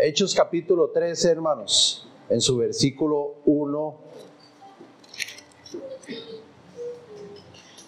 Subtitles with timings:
[0.00, 3.96] Hechos capítulo 13, hermanos, en su versículo 1.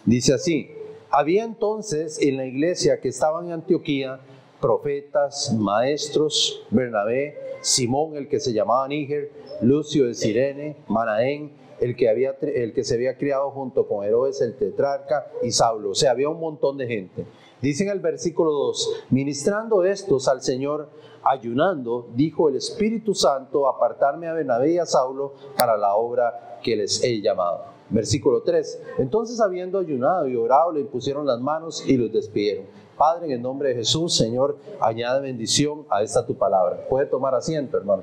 [0.07, 0.73] Dice así,
[1.09, 4.19] había entonces en la iglesia que estaba en Antioquía
[4.61, 9.31] profetas, maestros, Bernabé, Simón el que se llamaba Níger,
[9.63, 14.41] Lucio de Sirene, Manaén, el que, había, el que se había criado junto con Herodes
[14.41, 15.91] el tetrarca y Saulo.
[15.91, 17.25] O sea, había un montón de gente.
[17.63, 20.89] Dice en el versículo 2, ministrando estos al Señor,
[21.23, 26.77] ayunando, dijo el Espíritu Santo, apartarme a Bernabé y a Saulo para la obra que
[26.77, 27.65] les he llamado.
[27.91, 32.65] Versículo 3, entonces habiendo ayunado y orado, le impusieron las manos y los despidieron.
[32.97, 36.87] Padre, en el nombre de Jesús, Señor, añade bendición a esta tu palabra.
[36.89, 38.03] Puede tomar asiento, hermano.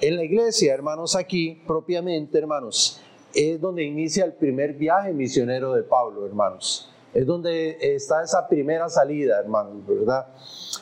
[0.00, 3.00] En la iglesia, hermanos, aquí propiamente, hermanos,
[3.34, 6.90] es donde inicia el primer viaje misionero de Pablo, hermanos.
[7.12, 10.28] Es donde está esa primera salida, hermanos, ¿verdad?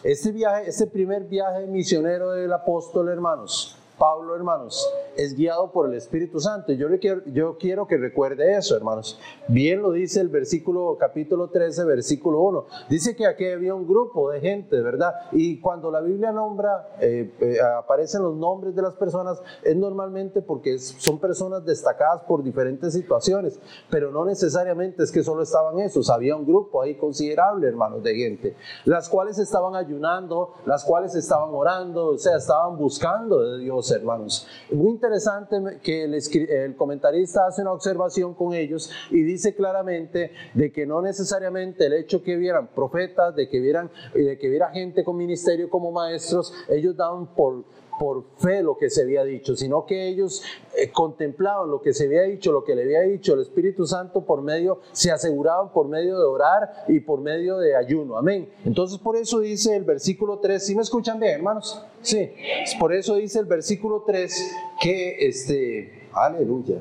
[0.02, 5.94] Este viaje, este primer viaje misionero del apóstol, hermanos, Pablo, hermanos, es guiado por el
[5.94, 6.72] Espíritu Santo.
[6.72, 9.18] Yo, quiero, yo quiero que recuerde eso, hermanos.
[9.48, 12.66] Bien lo dice el versículo, capítulo 13, versículo 1.
[12.88, 15.12] Dice que aquí había un grupo de gente, ¿verdad?
[15.32, 20.40] Y cuando la Biblia nombra, eh, eh, aparecen los nombres de las personas, es normalmente
[20.40, 23.58] porque son personas destacadas por diferentes situaciones,
[23.90, 26.10] pero no necesariamente es que solo estaban esos.
[26.10, 31.50] Había un grupo ahí considerable, hermanos, de gente, las cuales estaban ayunando, las cuales estaban
[31.52, 34.46] orando, o sea, estaban buscando de Dios hermanos.
[34.70, 40.86] Muy interesante que el, comentarista hace una observación con ellos y dice claramente de que
[40.86, 45.16] no necesariamente el hecho que vieran profetas, de que vieran, de que viera gente con
[45.16, 47.64] ministerio como maestros, ellos daban por
[47.98, 50.42] por fe lo que se había dicho, sino que ellos
[50.76, 54.24] eh, contemplaban lo que se había dicho, lo que le había dicho el Espíritu Santo
[54.24, 58.16] por medio, se aseguraban por medio de orar y por medio de ayuno.
[58.16, 58.48] Amén.
[58.64, 61.84] Entonces por eso dice el versículo 3, ¿sí me escuchan bien, hermanos?
[62.00, 62.30] Sí,
[62.78, 64.32] por eso dice el versículo 3
[64.80, 66.80] que este Aleluya.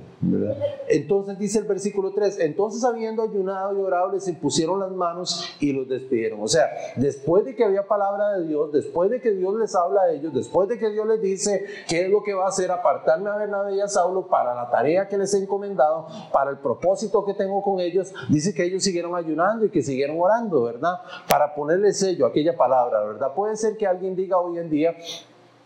[0.88, 5.74] Entonces dice el versículo 3, entonces habiendo ayunado y orado les impusieron las manos y
[5.74, 6.42] los despidieron.
[6.42, 10.02] O sea, después de que había palabra de Dios, después de que Dios les habla
[10.02, 12.72] a ellos, después de que Dios les dice qué es lo que va a hacer,
[12.72, 16.58] apartarme a Bernabé y a Saulo para la tarea que les he encomendado, para el
[16.58, 20.96] propósito que tengo con ellos, dice que ellos siguieron ayunando y que siguieron orando, ¿verdad?
[21.28, 23.34] Para ponerle sello a aquella palabra, ¿verdad?
[23.36, 24.96] Puede ser que alguien diga hoy en día,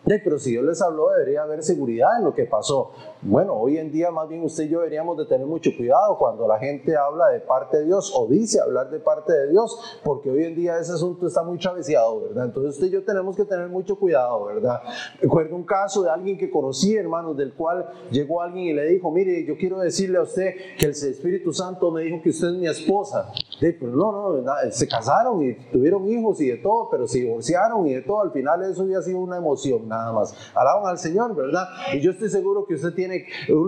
[0.04, 2.92] pero si Dios les habló, debería haber seguridad en lo que pasó.
[3.24, 6.48] Bueno, hoy en día más bien usted y yo deberíamos de tener mucho cuidado cuando
[6.48, 10.32] la gente habla de parte de Dios o dice hablar de parte de Dios, porque
[10.32, 12.46] hoy en día ese asunto está muy travesiado, ¿verdad?
[12.46, 14.82] Entonces usted y yo tenemos que tener mucho cuidado, ¿verdad?
[15.22, 19.12] Recuerdo un caso de alguien que conocí, hermanos, del cual llegó alguien y le dijo,
[19.12, 22.56] mire, yo quiero decirle a usted que el Espíritu Santo me dijo que usted es
[22.56, 23.32] mi esposa.
[23.60, 27.94] pero no, no, se casaron y tuvieron hijos y de todo, pero se divorciaron y
[27.94, 28.22] de todo.
[28.22, 30.34] Al final eso había sido una emoción nada más.
[30.56, 31.68] Alaban al Señor, ¿verdad?
[31.94, 33.11] Y yo estoy seguro que usted tiene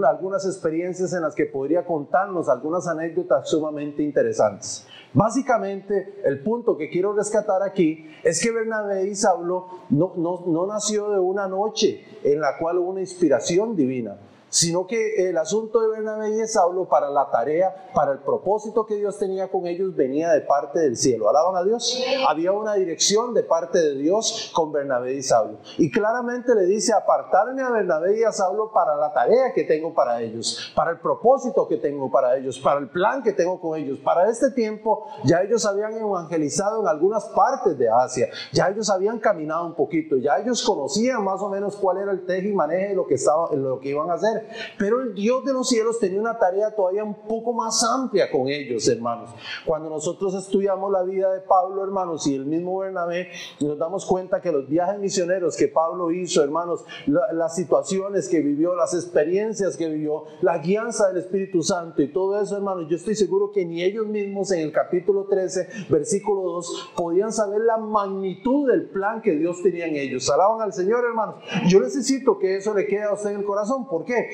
[0.08, 4.88] algunas experiencias en las que podría contarnos algunas anécdotas sumamente interesantes.
[5.14, 10.68] Básicamente, el punto que quiero rescatar aquí es que Bernabé y Saulo no, no, no
[10.68, 14.18] nació de una noche en la cual hubo una inspiración divina
[14.54, 18.86] sino que el asunto de Bernabé y de Saulo para la tarea, para el propósito
[18.86, 21.28] que Dios tenía con ellos, venía de parte del cielo.
[21.28, 22.00] ¿Alaban a Dios?
[22.30, 25.58] Había una dirección de parte de Dios con Bernabé y Saulo.
[25.80, 29.92] Y claramente le dice, apartarme a Bernabé y a Saulo para la tarea que tengo
[29.92, 33.76] para ellos, para el propósito que tengo para ellos, para el plan que tengo con
[33.76, 33.98] ellos.
[34.04, 39.18] Para este tiempo ya ellos habían evangelizado en algunas partes de Asia, ya ellos habían
[39.18, 42.90] caminado un poquito, ya ellos conocían más o menos cuál era el teje y maneje
[42.90, 44.43] de lo que, estaba, lo que iban a hacer.
[44.78, 48.48] Pero el Dios de los cielos tenía una tarea todavía un poco más amplia con
[48.48, 49.30] ellos, hermanos.
[49.66, 54.42] Cuando nosotros estudiamos la vida de Pablo, hermanos, y el mismo Bernabé, nos damos cuenta
[54.42, 59.90] que los viajes misioneros que Pablo hizo, hermanos, las situaciones que vivió, las experiencias que
[59.90, 63.84] vivió, la guianza del Espíritu Santo y todo eso, hermanos, yo estoy seguro que ni
[63.84, 69.32] ellos mismos en el capítulo 13, versículo 2, podían saber la magnitud del plan que
[69.32, 70.30] Dios tenía en ellos.
[70.30, 71.36] Alaban al Señor, hermanos.
[71.68, 73.88] Yo necesito que eso le quede a usted en el corazón.
[73.88, 74.30] ¿Por qué?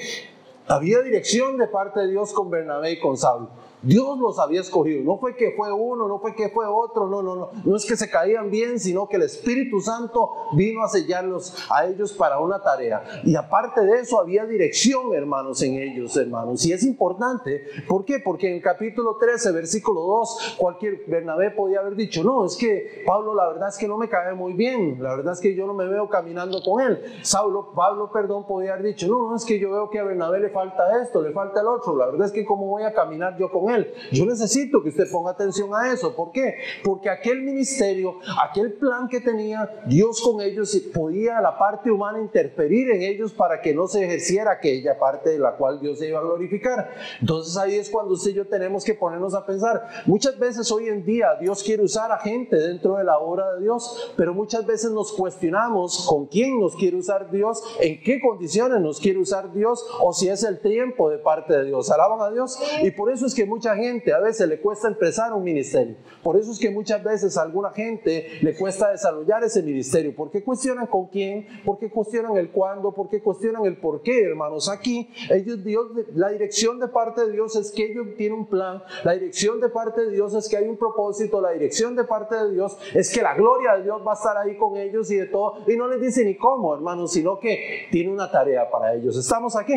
[0.67, 3.49] Había dirección de parte de Dios con Bernabé y con Saulo.
[3.81, 5.03] Dios los había escogido.
[5.03, 7.49] No fue que fue uno, no fue que fue otro, no, no, no.
[7.63, 11.85] No es que se caían bien, sino que el Espíritu Santo vino a sellarlos a
[11.85, 13.03] ellos para una tarea.
[13.23, 16.65] Y aparte de eso, había dirección, hermanos, en ellos, hermanos.
[16.65, 17.63] Y es importante.
[17.87, 18.19] ¿Por qué?
[18.19, 23.03] Porque en el capítulo 13, versículo 2, cualquier Bernabé podía haber dicho, no, es que
[23.05, 25.01] Pablo, la verdad es que no me cae muy bien.
[25.01, 27.01] La verdad es que yo no me veo caminando con él.
[27.21, 30.39] Saulo, Pablo, perdón, podía haber dicho, no, no, es que yo veo que a Bernabé
[30.39, 31.95] le falta esto, le falta el otro.
[31.95, 33.93] La verdad es que cómo voy a caminar yo con él.
[34.11, 36.15] Yo necesito que usted ponga atención a eso.
[36.15, 36.55] ¿Por qué?
[36.83, 42.91] Porque aquel ministerio, aquel plan que tenía Dios con ellos, podía la parte humana interferir
[42.91, 46.19] en ellos para que no se ejerciera aquella parte de la cual Dios se iba
[46.19, 46.91] a glorificar.
[47.21, 49.87] Entonces ahí es cuando usted y yo tenemos que ponernos a pensar.
[50.05, 53.61] Muchas veces hoy en día Dios quiere usar a gente dentro de la obra de
[53.61, 58.79] Dios, pero muchas veces nos cuestionamos con quién nos quiere usar Dios, en qué condiciones
[58.81, 61.89] nos quiere usar Dios o si es el tiempo de parte de Dios.
[61.91, 62.59] Alaban a Dios.
[62.83, 65.97] Y por eso es que mucha gente a veces le cuesta empezar un ministerio.
[66.23, 70.13] Por eso es que muchas veces a alguna gente le cuesta desarrollar ese ministerio.
[70.15, 74.69] Porque cuestionan con quién, porque cuestionan el cuándo, porque cuestionan el por qué, hermanos.
[74.69, 78.81] Aquí, ellos, Dios, la dirección de parte de Dios es que ellos tienen un plan.
[79.03, 81.41] La dirección de parte de Dios es que hay un propósito.
[81.41, 84.37] La dirección de parte de Dios es que la gloria de Dios va a estar
[84.37, 85.65] ahí con ellos y de todo.
[85.67, 89.17] Y no les dice ni cómo, hermanos, sino que tiene una tarea para ellos.
[89.17, 89.73] ¿Estamos aquí?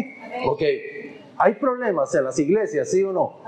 [0.47, 0.63] Ok.
[1.43, 3.41] ¿Hay problemas en las iglesias, sí o no?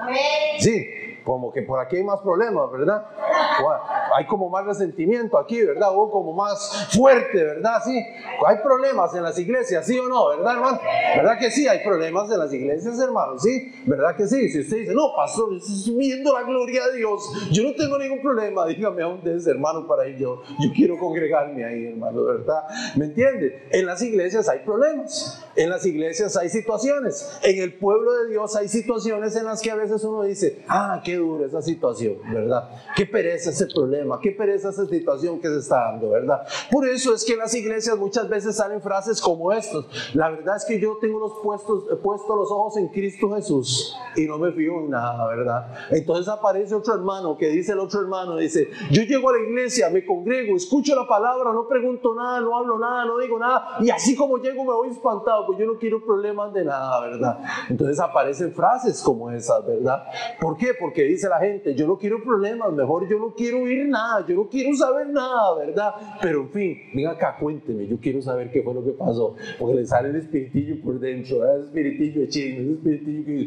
[0.58, 3.06] Sí como que por aquí hay más problemas, ¿verdad?
[4.14, 5.88] Hay como más resentimiento aquí, ¿verdad?
[5.92, 7.82] O como más fuerte, ¿verdad?
[7.84, 8.04] Sí.
[8.46, 10.28] Hay problemas en las iglesias, ¿sí o no?
[10.28, 10.80] ¿Verdad, hermano?
[11.16, 11.66] ¿Verdad que sí?
[11.66, 13.72] Hay problemas en las iglesias, hermano, ¿sí?
[13.86, 14.48] ¿Verdad que sí?
[14.50, 18.20] Si usted dice, no, pastor, estoy viendo la gloria de Dios, yo no tengo ningún
[18.20, 20.42] problema, dígame a un ese hermano, para ir yo.
[20.60, 22.64] Yo quiero congregarme ahí, hermano, ¿verdad?
[22.96, 23.66] ¿Me entiende?
[23.70, 28.54] En las iglesias hay problemas, en las iglesias hay situaciones, en el pueblo de Dios
[28.56, 32.68] hay situaciones en las que a veces uno dice, ah, qué dura esa situación, ¿verdad?
[32.96, 36.46] Qué pereza ese problema, qué pereza esa situación que se está dando, ¿verdad?
[36.70, 39.84] Por eso es que en las iglesias muchas veces salen frases como estas.
[40.14, 44.26] La verdad es que yo tengo los puestos, puesto los ojos en Cristo Jesús y
[44.26, 45.66] no me fío en nada, ¿verdad?
[45.90, 49.90] Entonces aparece otro hermano que dice el otro hermano, dice, yo llego a la iglesia,
[49.90, 53.90] me congrego, escucho la palabra, no pregunto nada, no hablo nada, no digo nada, y
[53.90, 57.38] así como llego me voy espantado, pues yo no quiero problemas de nada, ¿verdad?
[57.68, 60.04] Entonces aparecen frases como esas, ¿verdad?
[60.40, 60.74] ¿Por qué?
[60.78, 64.34] Porque dice la gente, yo no quiero problemas, mejor yo no quiero oír nada, yo
[64.34, 65.94] no quiero saber nada, ¿verdad?
[66.20, 69.74] Pero en fin, venga acá, cuénteme, yo quiero saber qué fue lo que pasó, porque
[69.74, 71.56] le sale el espiritillo por dentro, ¿verdad?
[71.58, 73.46] ese espiritillo de chisme, ese espiritillo que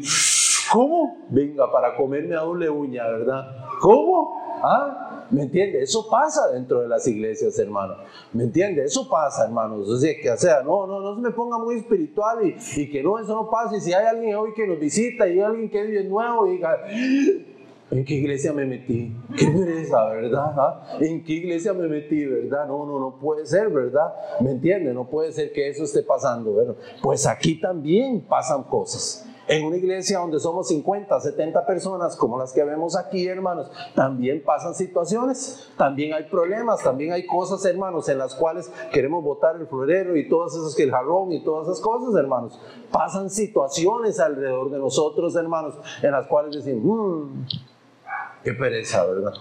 [0.72, 1.16] ¿cómo?
[1.30, 3.46] Venga, para comerme a doble uña, ¿verdad?
[3.80, 4.60] ¿Cómo?
[4.62, 5.17] ¿Ah?
[5.30, 5.82] ¿Me entiende?
[5.82, 7.96] Eso pasa dentro de las iglesias, hermano.
[8.32, 8.84] ¿Me entiende?
[8.84, 9.88] Eso pasa, hermanos.
[9.88, 13.34] O sea, que, no, no, no se me ponga muy espiritual y, que no, eso
[13.34, 13.76] no pase.
[13.76, 16.52] Y si hay alguien hoy que nos visita y hay alguien que es nuevo y
[16.52, 16.78] diga,
[17.90, 19.16] ¿En qué iglesia me metí?
[19.36, 20.52] Qué pereza, ¿verdad?
[20.58, 20.98] ¿Ah?
[21.00, 22.66] ¿En qué iglesia me metí, verdad?
[22.66, 24.12] No, no, no puede ser, ¿verdad?
[24.40, 24.92] ¿Me entiende?
[24.92, 26.76] No puede ser que eso esté pasando, ¿verdad?
[27.02, 29.26] Pues aquí también pasan cosas.
[29.48, 34.42] En una iglesia donde somos 50, 70 personas, como las que vemos aquí, hermanos, también
[34.44, 39.66] pasan situaciones, también hay problemas, también hay cosas, hermanos, en las cuales queremos botar el
[39.66, 42.60] florero y todas esas que el jarrón y todas esas cosas, hermanos.
[42.92, 47.44] Pasan situaciones alrededor de nosotros, hermanos, en las cuales decimos, mmm,
[48.44, 49.32] Qué pereza, ¿verdad?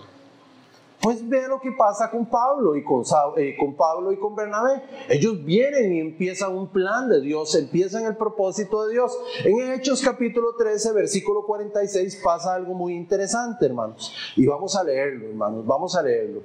[1.01, 3.03] Pues ve lo que pasa con Pablo y con,
[3.37, 4.81] eh, con Pablo y con Bernabé.
[5.09, 9.15] Ellos vienen y empiezan un plan de Dios, empiezan el propósito de Dios.
[9.45, 14.11] En Hechos capítulo 13, versículo 46 pasa algo muy interesante, hermanos.
[14.35, 16.41] Y vamos a leerlo, hermanos, vamos a leerlo.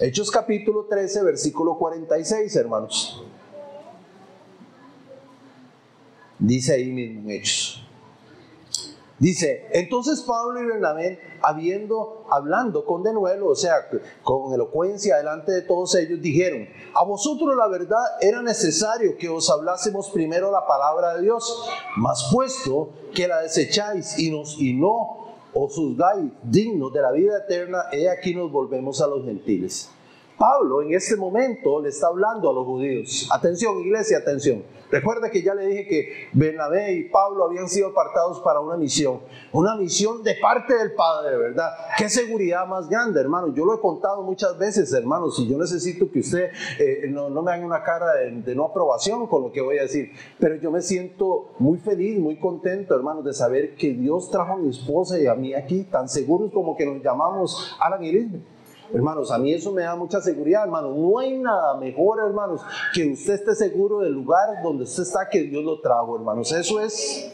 [0.00, 3.22] Hechos capítulo 13, versículo 46, hermanos.
[6.38, 7.86] Dice ahí mismo en Hechos.
[9.20, 13.90] Dice, entonces Pablo y Bernabé, habiendo, hablando con denuelo, o sea,
[14.22, 19.50] con elocuencia delante de todos ellos, dijeron, a vosotros la verdad era necesario que os
[19.50, 21.68] hablásemos primero la palabra de Dios,
[21.98, 27.36] mas puesto que la desecháis y, nos, y no os juzgáis dignos de la vida
[27.44, 29.90] eterna, he aquí nos volvemos a los gentiles.
[30.40, 33.28] Pablo en este momento le está hablando a los judíos.
[33.30, 34.62] Atención, iglesia, atención.
[34.90, 39.20] Recuerda que ya le dije que Bernabé y Pablo habían sido apartados para una misión,
[39.52, 41.68] una misión de parte del Padre, ¿verdad?
[41.98, 43.52] Qué seguridad más grande, hermano.
[43.54, 47.52] Yo lo he contado muchas veces, hermanos, y yo necesito que usted eh, no, me
[47.52, 50.80] haga una cara de, no aprobación con lo que voy a decir, pero yo me
[50.80, 55.26] siento muy feliz, muy contento, hermanos, de saber que Dios trajo a mi esposa y
[55.26, 58.10] a mí aquí, tan seguros como que nos llamamos Alan y.
[58.92, 60.96] Hermanos, a mí eso me da mucha seguridad, hermanos.
[60.96, 62.60] No hay nada mejor, hermanos,
[62.92, 66.50] que usted esté seguro del lugar donde usted está, que Dios lo trajo, hermanos.
[66.52, 67.32] Eso es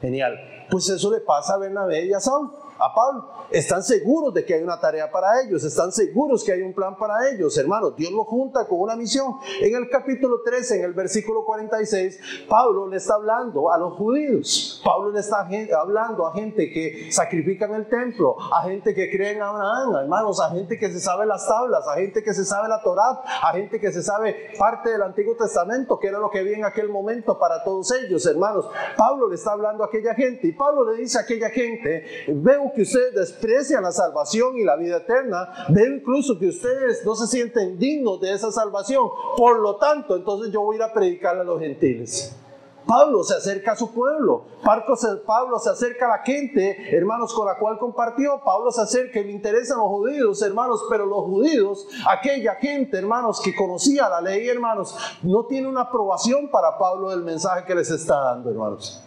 [0.00, 0.34] genial.
[0.70, 3.28] Pues eso le pasa a Bernabé y a Saúl a Pablo.
[3.50, 6.96] Están seguros de que hay una tarea para ellos, están seguros que hay un plan
[6.96, 7.94] para ellos, hermanos.
[7.96, 9.36] Dios lo junta con una misión.
[9.60, 14.80] En el capítulo 13, en el versículo 46, Pablo le está hablando a los judíos.
[14.84, 15.46] Pablo le está
[15.78, 20.50] hablando a gente que sacrifican el templo, a gente que cree en Abraham, hermanos, a
[20.50, 23.78] gente que se sabe las tablas, a gente que se sabe la Torá, a gente
[23.78, 27.38] que se sabe parte del Antiguo Testamento, que era lo que había en aquel momento
[27.38, 28.68] para todos ellos, hermanos.
[28.96, 32.63] Pablo le está hablando a aquella gente y Pablo le dice a aquella gente, veo
[32.72, 35.66] que ustedes desprecian la salvación y la vida eterna.
[35.68, 39.08] Veo incluso que ustedes no se sienten dignos de esa salvación.
[39.36, 42.36] Por lo tanto, entonces yo voy a ir a predicar a los gentiles.
[42.86, 44.44] Pablo se acerca a su pueblo.
[44.62, 48.42] Pablo se acerca a la gente, hermanos, con la cual compartió.
[48.44, 53.40] Pablo se acerca y le interesan los judíos, hermanos, pero los judíos, aquella gente, hermanos,
[53.40, 57.90] que conocía la ley, hermanos, no tiene una aprobación para Pablo del mensaje que les
[57.90, 59.02] está dando, hermanos.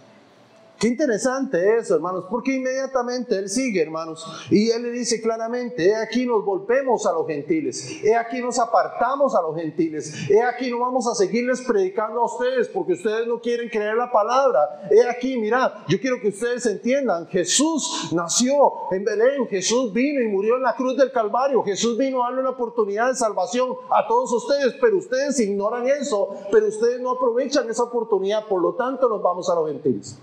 [0.79, 5.95] Qué interesante eso, hermanos, porque inmediatamente él sigue, hermanos, y él le dice claramente, he
[5.95, 10.69] aquí nos volvemos a los gentiles, he aquí nos apartamos a los gentiles, he aquí
[10.69, 15.09] no vamos a seguirles predicando a ustedes porque ustedes no quieren creer la palabra, he
[15.09, 18.53] aquí, mirad, yo quiero que ustedes entiendan, Jesús nació
[18.91, 22.41] en Belén, Jesús vino y murió en la cruz del Calvario, Jesús vino a darle
[22.41, 27.67] una oportunidad de salvación a todos ustedes, pero ustedes ignoran eso, pero ustedes no aprovechan
[27.67, 30.19] esa oportunidad, por lo tanto nos vamos a los gentiles.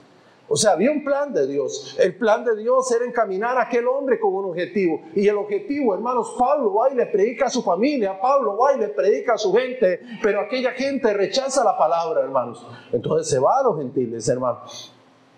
[0.49, 1.97] O sea, había un plan de Dios.
[1.99, 5.01] El plan de Dios era encaminar a aquel hombre con un objetivo.
[5.15, 8.79] Y el objetivo, hermanos, Pablo va y le predica a su familia, Pablo va y
[8.79, 12.67] le predica a su gente, pero aquella gente rechaza la palabra, hermanos.
[12.93, 14.94] Entonces se va a los gentiles, hermanos.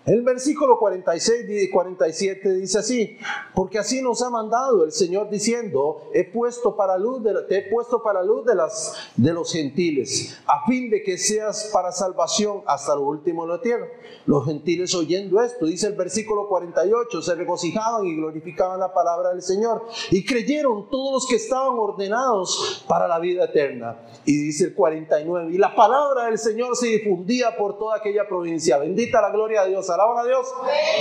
[0.07, 3.17] El versículo 46 y 47 dice así,
[3.53, 7.61] porque así nos ha mandado el Señor diciendo, he puesto para luz de, te he
[7.63, 13.01] puesto para luz de, los gentiles, a fin de que seas para salvación hasta lo
[13.01, 13.85] último de la tierra.
[14.25, 19.41] Los gentiles oyendo esto, dice el versículo 48, se regocijaban y glorificaban la palabra del
[19.41, 24.07] Señor y creyeron todos los que estaban ordenados para la vida eterna.
[24.23, 28.77] Y dice el 49, y la palabra del Señor se difundía por toda aquella provincia.
[28.77, 30.47] Bendita la gloria de Dios alaban a Dios.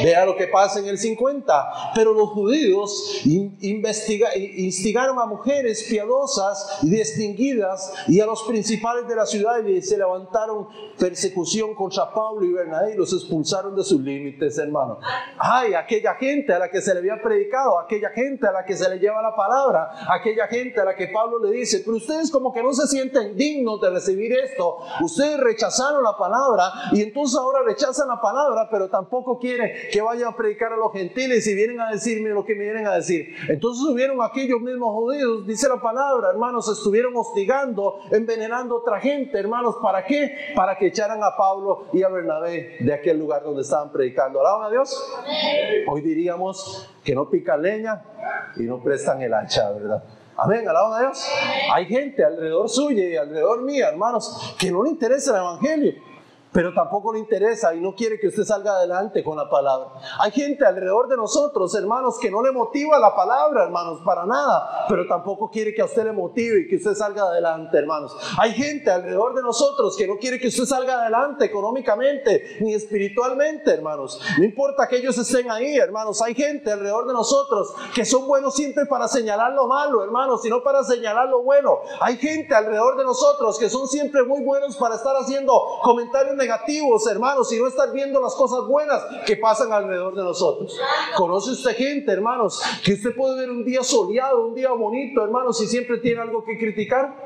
[0.03, 1.93] Vea lo que pasa en el 50.
[1.95, 9.27] Pero los judíos instigaron a mujeres piadosas y distinguidas y a los principales de la
[9.27, 14.57] ciudad y se levantaron persecución contra Pablo y Bernabé y los expulsaron de sus límites,
[14.59, 14.99] hermano.
[15.39, 18.77] Ay, aquella gente a la que se le había predicado, aquella gente a la que
[18.77, 22.31] se le lleva la palabra, aquella gente a la que Pablo le dice, pero ustedes
[22.31, 24.79] como que no se sienten dignos de recibir esto.
[25.03, 30.29] Ustedes rechazaron la palabra y entonces ahora rechazan la palabra, pero tampoco quiere que vaya
[30.29, 33.35] a predicar a los gentiles y vienen a decirme lo que me vienen a decir.
[33.49, 39.39] Entonces subieron aquellos mismos judíos, dice la palabra, hermanos, estuvieron hostigando, envenenando a otra gente,
[39.39, 40.53] hermanos, ¿para qué?
[40.55, 44.41] Para que echaran a Pablo y a Bernabé de aquel lugar donde estaban predicando.
[44.41, 45.17] ¿Alaban a Dios?
[45.89, 48.03] Hoy diríamos que no pican leña
[48.57, 50.03] y no prestan el hacha, ¿verdad?
[50.37, 51.27] Amén, alaban a Dios.
[51.73, 55.95] Hay gente alrededor suya y alrededor mía, hermanos, que no le interesa el Evangelio
[56.57, 59.91] pero tampoco le interesa y no quiere que usted salga adelante con la palabra.
[60.19, 64.87] Hay gente alrededor de nosotros, hermanos, que no le motiva la palabra, hermanos, para nada,
[64.89, 68.17] pero tampoco quiere que a usted le motive y que usted salga adelante, hermanos.
[68.39, 73.73] Hay gente alrededor de nosotros que no quiere que usted salga adelante económicamente ni espiritualmente,
[73.73, 74.19] hermanos.
[74.39, 76.23] No importa que ellos estén ahí, hermanos.
[76.23, 80.63] Hay gente alrededor de nosotros que son buenos siempre para señalar lo malo, hermanos, sino
[80.63, 81.81] para señalar lo bueno.
[82.01, 86.46] Hay gente alrededor de nosotros que son siempre muy buenos para estar haciendo comentarios negativos
[86.47, 90.79] negativos, hermanos, y no estar viendo las cosas buenas que pasan alrededor de nosotros.
[91.17, 95.61] ¿Conoce usted gente, hermanos, que usted puede ver un día soleado, un día bonito, hermanos,
[95.61, 97.26] y siempre tiene algo que criticar?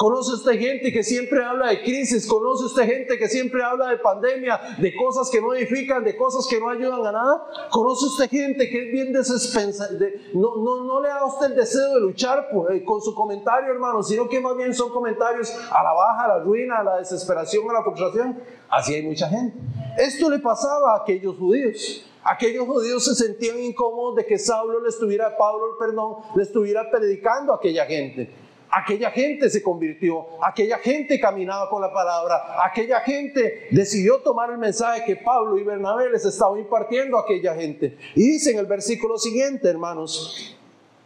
[0.00, 3.98] Conoce usted gente que siempre habla de crisis, conoce usted gente que siempre habla de
[3.98, 7.46] pandemia, de cosas que no edifican, de cosas que no ayudan a nada.
[7.70, 9.90] Conoce usted gente que es bien desesperada,
[10.32, 13.70] no, no, no le da a usted el deseo de luchar eh, con su comentario,
[13.74, 16.96] hermano, sino que más bien son comentarios a la baja, a la ruina, a la
[16.96, 18.42] desesperación, a la frustración.
[18.70, 19.54] Así hay mucha gente.
[19.98, 22.06] Esto le pasaba a aquellos judíos.
[22.24, 27.52] Aquellos judíos se sentían incómodos de que Saulo le estuviera, Pablo, perdón, le estuviera predicando
[27.52, 28.48] a aquella gente.
[28.72, 34.58] Aquella gente se convirtió, aquella gente caminaba con la palabra, aquella gente decidió tomar el
[34.58, 37.96] mensaje que Pablo y Bernabé les estaban impartiendo a aquella gente.
[38.14, 40.56] Y dice en el versículo siguiente, hermanos,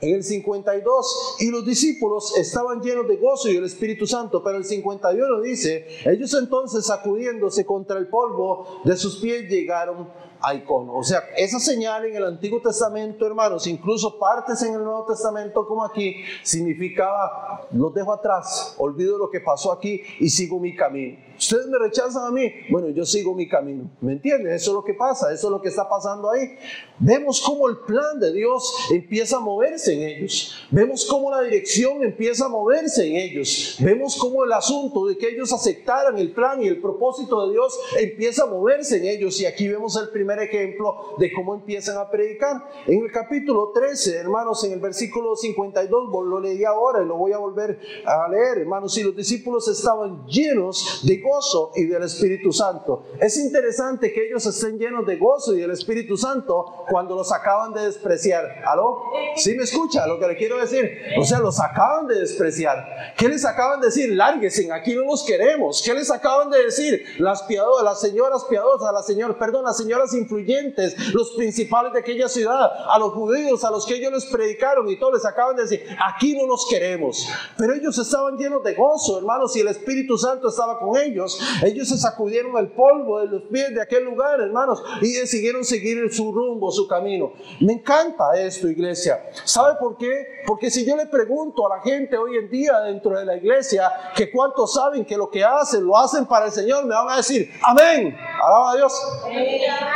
[0.00, 4.58] en el 52, y los discípulos estaban llenos de gozo y el Espíritu Santo, pero
[4.58, 10.08] el 51 dice, ellos entonces sacudiéndose contra el polvo de sus pies llegaron
[10.52, 10.94] icono.
[10.94, 15.66] O sea, esa señal en el Antiguo Testamento, hermanos, incluso partes en el Nuevo Testamento
[15.66, 21.18] como aquí, significaba, los dejo atrás, olvido lo que pasó aquí y sigo mi camino.
[21.36, 23.90] Ustedes me rechazan a mí, bueno, yo sigo mi camino.
[24.00, 24.52] ¿Me entienden?
[24.52, 26.56] Eso es lo que pasa, eso es lo que está pasando ahí.
[26.98, 30.54] Vemos cómo el plan de Dios empieza a moverse en ellos.
[30.70, 33.76] Vemos cómo la dirección empieza a moverse en ellos.
[33.81, 37.78] Vemos cómo el asunto de que ellos aceptaran el plan y el propósito de Dios
[37.99, 39.40] empieza a moverse en ellos.
[39.40, 42.69] Y aquí vemos el primer ejemplo de cómo empiezan a predicar.
[42.87, 47.33] En el capítulo 13, hermanos, en el versículo 52, lo leí ahora y lo voy
[47.33, 52.52] a volver a leer, hermanos, y los discípulos estaban llenos de gozo y del Espíritu
[52.52, 53.04] Santo.
[53.21, 57.73] Es interesante que ellos estén llenos de gozo y del Espíritu Santo cuando los acaban
[57.73, 58.45] de despreciar.
[58.66, 59.02] ¿Aló?
[59.37, 60.90] ¿Sí me escucha lo que le quiero decir?
[61.18, 63.14] O sea, los acaban de despreciar.
[63.16, 64.14] ¿Qué les acaban de decir?
[64.14, 65.83] Lárguense, aquí no los queremos.
[65.85, 67.04] ¿Qué les acaban de decir?
[67.18, 72.28] Las piadosas, las señoras piadosas, las señoras, perdón, las señoras influyentes, los principales de aquella
[72.28, 75.62] ciudad, a los judíos, a los que ellos les predicaron y todos les acaban de
[75.62, 77.28] decir, aquí no los queremos.
[77.56, 81.38] Pero ellos estaban llenos de gozo, hermanos, y el Espíritu Santo estaba con ellos.
[81.62, 86.12] Ellos se sacudieron el polvo de los pies de aquel lugar, hermanos, y decidieron seguir
[86.12, 87.33] su rumbo, su camino.
[87.61, 89.25] Me encanta esto, iglesia.
[89.44, 90.42] ¿Sabe por qué?
[90.47, 93.90] Porque si yo le pregunto a la gente hoy en día dentro de la iglesia
[94.14, 97.16] que cuántos saben que lo que hacen lo hacen para el Señor, me van a
[97.16, 98.92] decir, amén, alaba a Dios.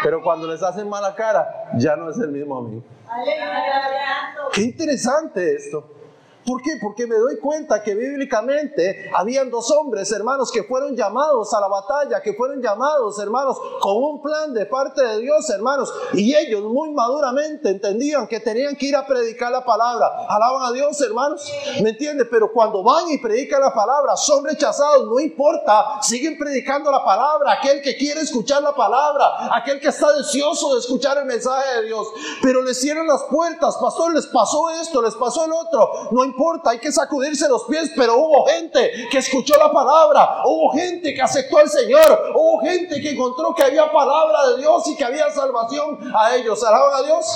[0.02, 2.84] Pero cuando les hacen mala cara, ya no es el mismo amén.
[4.52, 5.97] Qué interesante esto.
[6.48, 6.78] ¿Por qué?
[6.80, 11.68] Porque me doy cuenta que bíblicamente habían dos hombres, hermanos, que fueron llamados a la
[11.68, 15.92] batalla, que fueron llamados, hermanos, con un plan de parte de Dios, hermanos.
[16.14, 20.08] Y ellos muy maduramente entendían que tenían que ir a predicar la palabra.
[20.26, 21.52] Alaban a Dios, hermanos.
[21.82, 22.24] ¿Me entiende?
[22.24, 27.52] Pero cuando van y predican la palabra, son rechazados, no importa, siguen predicando la palabra.
[27.60, 31.86] Aquel que quiere escuchar la palabra, aquel que está deseoso de escuchar el mensaje de
[31.88, 32.08] Dios.
[32.40, 35.90] Pero les cierran las puertas, pastor, les pasó esto, les pasó el otro.
[36.10, 40.42] No importa importa, hay que sacudirse los pies, pero hubo gente que escuchó la palabra,
[40.44, 44.86] hubo gente que aceptó al Señor, hubo gente que encontró que había palabra de Dios
[44.86, 46.62] y que había salvación a ellos.
[46.62, 47.26] ¿Alaban a Dios?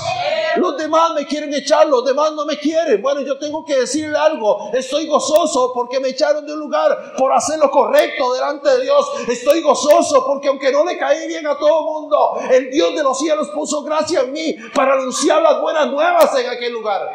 [0.56, 3.02] Los demás me quieren echar, los demás no me quieren.
[3.02, 7.32] Bueno, yo tengo que decirle algo, estoy gozoso porque me echaron de un lugar por
[7.32, 9.04] hacer lo correcto delante de Dios.
[9.28, 13.18] Estoy gozoso porque aunque no le caí bien a todo mundo, el Dios de los
[13.18, 17.10] cielos puso gracia en mí para anunciar las buenas nuevas en aquel lugar.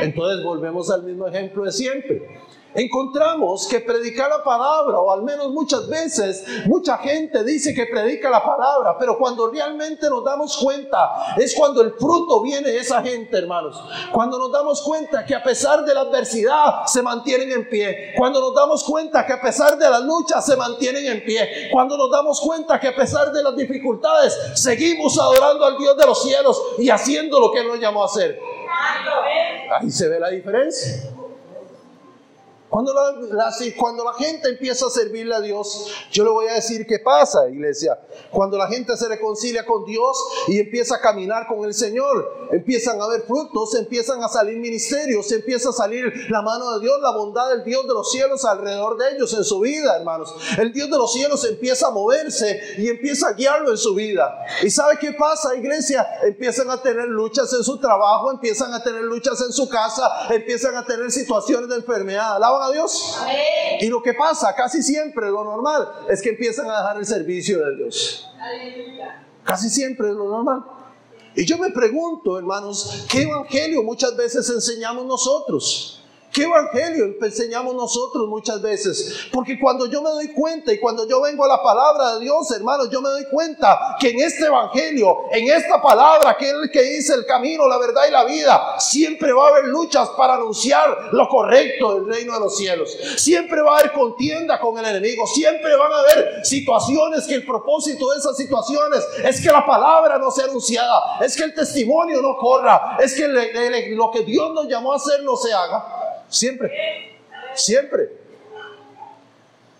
[0.00, 2.22] Entonces volvemos al mismo ejemplo de siempre
[2.74, 8.30] encontramos que predicar la palabra, o al menos muchas veces, mucha gente dice que predica
[8.30, 13.02] la palabra, pero cuando realmente nos damos cuenta, es cuando el fruto viene de esa
[13.02, 13.80] gente, hermanos.
[14.12, 18.14] Cuando nos damos cuenta que a pesar de la adversidad se mantienen en pie.
[18.16, 21.68] Cuando nos damos cuenta que a pesar de la lucha se mantienen en pie.
[21.72, 26.06] Cuando nos damos cuenta que a pesar de las dificultades seguimos adorando al Dios de
[26.06, 28.40] los cielos y haciendo lo que Él nos llamó a hacer.
[29.80, 31.14] Ahí se ve la diferencia.
[32.74, 32.92] Cuando
[34.02, 37.96] la, gente empieza a servirle a Dios, yo le voy a decir qué pasa, iglesia.
[38.32, 43.00] Cuando la gente se reconcilia con Dios y empieza a caminar con el Señor, empiezan
[43.00, 47.12] a haber frutos, empiezan a salir ministerios, empieza a salir la mano de Dios, la
[47.12, 50.34] bondad del Dios de los cielos alrededor de ellos en su vida, hermanos.
[50.58, 54.36] El Dios de los cielos empieza a moverse y empieza a guiarlo en su vida.
[54.64, 56.04] ¿Y sabe qué pasa, iglesia?
[56.24, 60.74] Empiezan a tener luchas en su trabajo, empiezan a tener luchas en su casa, empiezan
[60.74, 62.34] a tener situaciones de enfermedad.
[62.34, 63.18] Alaban a Dios?
[63.80, 67.64] Y lo que pasa casi siempre, lo normal, es que empiezan a dejar el servicio
[67.64, 68.28] de Dios.
[69.44, 70.64] Casi siempre es lo normal.
[71.36, 76.03] Y yo me pregunto, hermanos, ¿qué evangelio muchas veces enseñamos nosotros?
[76.34, 79.28] ¿Qué evangelio enseñamos nosotros muchas veces?
[79.32, 82.50] Porque cuando yo me doy cuenta y cuando yo vengo a la palabra de Dios,
[82.50, 86.70] hermanos, yo me doy cuenta que en este evangelio, en esta palabra, que es el
[86.72, 90.34] que dice el camino, la verdad y la vida, siempre va a haber luchas para
[90.34, 92.90] anunciar lo correcto del reino de los cielos.
[93.16, 95.28] Siempre va a haber contienda con el enemigo.
[95.28, 100.18] Siempre van a haber situaciones que el propósito de esas situaciones es que la palabra
[100.18, 104.66] no sea anunciada, es que el testimonio no corra, es que lo que Dios nos
[104.66, 106.00] llamó a hacer no se haga.
[106.34, 106.70] Siempre.
[107.54, 108.24] Siempre.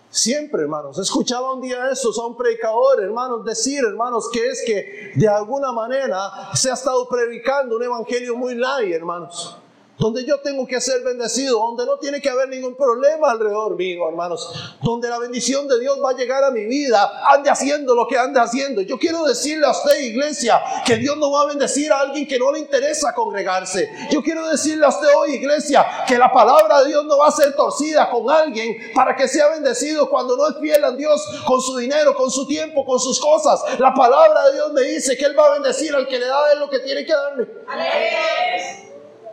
[0.09, 0.97] Siempre, hermanos.
[0.97, 5.71] Escuchaba un día eso a un predicador, hermanos, decir, hermanos, que es que de alguna
[5.73, 6.19] manera
[6.53, 9.57] se ha estado predicando un evangelio muy light, hermanos
[9.97, 14.07] donde yo tengo que ser bendecido, donde no tiene que haber ningún problema alrededor mío,
[14.09, 18.07] hermanos, donde la bendición de Dios va a llegar a mi vida, ande haciendo lo
[18.07, 18.81] que ande haciendo.
[18.81, 22.37] Yo quiero decirle a usted, iglesia, que Dios no va a bendecir a alguien que
[22.37, 23.89] no le interesa congregarse.
[24.11, 27.31] Yo quiero decirle a usted hoy, iglesia, que la palabra de Dios no va a
[27.31, 31.61] ser torcida con alguien para que sea bendecido cuando no es fiel a Dios con
[31.61, 33.61] su dinero, con su tiempo, con sus cosas.
[33.79, 36.49] La palabra de Dios me dice que Él va a bendecir al que le da
[36.49, 37.47] de lo que tiene que darle.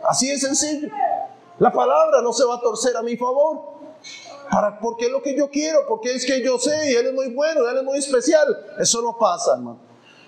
[0.03, 0.89] Así de sencillo.
[1.59, 3.73] La palabra no se va a torcer a mi favor.
[4.51, 7.13] Para, porque es lo que yo quiero, porque es que yo sé y Él es
[7.13, 8.45] muy bueno, Él es muy especial.
[8.77, 9.79] Eso no pasa, hermano.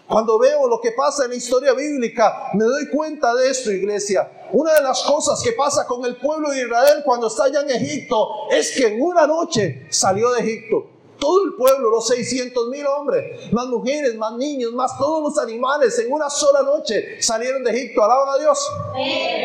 [0.07, 4.47] Cuando veo lo que pasa en la historia bíblica, me doy cuenta de esto, iglesia.
[4.51, 7.71] Una de las cosas que pasa con el pueblo de Israel cuando está allá en
[7.71, 10.94] Egipto es que en una noche salió de Egipto.
[11.19, 15.97] Todo el pueblo, los 600 mil hombres, más mujeres, más niños, más todos los animales,
[15.99, 18.03] en una sola noche salieron de Egipto.
[18.03, 18.71] Alaban a Dios.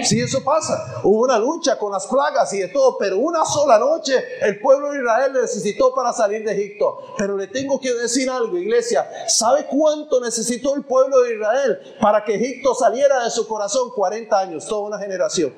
[0.02, 1.00] Si sí, eso pasa.
[1.02, 4.92] Hubo una lucha con las plagas y de todo, pero una sola noche el pueblo
[4.92, 7.14] de Israel necesitó para salir de Egipto.
[7.16, 9.08] Pero le tengo que decir algo, iglesia.
[9.28, 13.90] ¿Sabe cuánto necesitó el pueblo de Israel para que Egipto saliera de su corazón?
[13.90, 15.54] 40 años, toda una generación.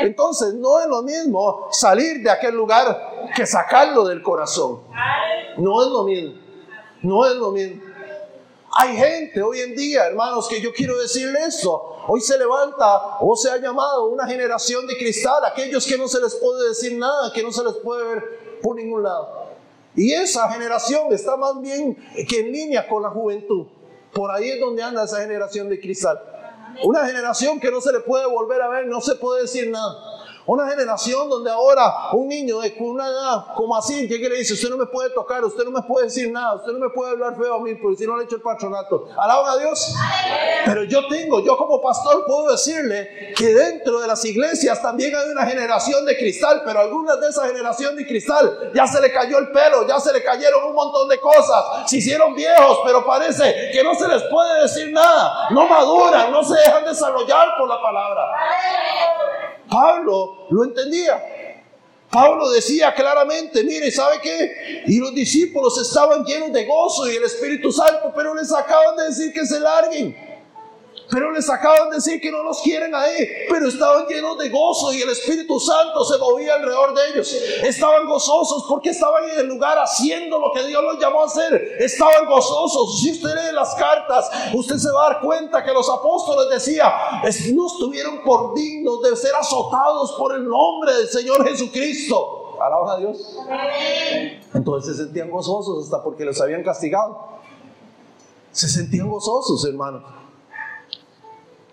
[0.00, 4.80] Entonces, no es lo mismo salir de aquel lugar que sacarlo del corazón.
[5.58, 6.34] No es lo mismo.
[7.02, 7.82] No es lo mismo.
[8.74, 11.96] Hay gente hoy en día, hermanos, que yo quiero decirle esto.
[12.08, 16.20] Hoy se levanta o se ha llamado una generación de cristal, aquellos que no se
[16.20, 19.42] les puede decir nada, que no se les puede ver por ningún lado.
[19.94, 23.66] Y esa generación está más bien que en línea con la juventud.
[24.12, 26.18] Por ahí es donde anda esa generación de cristal.
[26.82, 30.11] Una generación que no se le puede volver a ver, no se puede decir nada.
[30.44, 34.54] Una generación donde ahora un niño de una edad como así, ¿qué le dice?
[34.54, 37.12] Usted no me puede tocar, usted no me puede decir nada, usted no me puede
[37.12, 39.06] hablar feo a mí, porque si no le echo el patronato.
[39.16, 39.94] Alaban a Dios.
[40.64, 45.30] Pero yo tengo, yo como pastor puedo decirle que dentro de las iglesias también hay
[45.30, 49.38] una generación de cristal, pero algunas de esa generación de cristal ya se le cayó
[49.38, 53.70] el pelo, ya se le cayeron un montón de cosas, se hicieron viejos, pero parece
[53.72, 57.80] que no se les puede decir nada, no maduran, no se dejan desarrollar por la
[57.80, 58.22] palabra.
[59.72, 61.18] Pablo lo entendía.
[62.10, 64.82] Pablo decía claramente, mire, ¿sabe qué?
[64.86, 69.04] Y los discípulos estaban llenos de gozo y el Espíritu Santo, pero les acaban de
[69.04, 70.31] decir que se larguen.
[71.12, 74.94] Pero les acaban de decir que no los quieren ahí, pero estaban llenos de gozo
[74.94, 77.30] y el Espíritu Santo se movía alrededor de ellos.
[77.62, 81.76] Estaban gozosos porque estaban en el lugar haciendo lo que Dios los llamó a hacer.
[81.78, 82.98] Estaban gozosos.
[82.98, 86.90] Si usted lee las cartas, usted se va a dar cuenta que los apóstoles decían,
[87.54, 92.56] no estuvieron por dignos de ser azotados por el nombre del Señor Jesucristo.
[92.58, 93.36] Alaba a Dios.
[94.54, 97.32] Entonces se sentían gozosos hasta porque los habían castigado.
[98.50, 100.21] Se sentían gozosos, hermanos.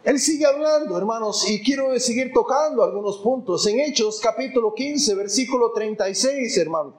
[0.10, 3.68] Él sigue hablando, hermanos, y quiero seguir tocando algunos puntos.
[3.68, 6.96] En Hechos capítulo 15, versículo 36, hermano.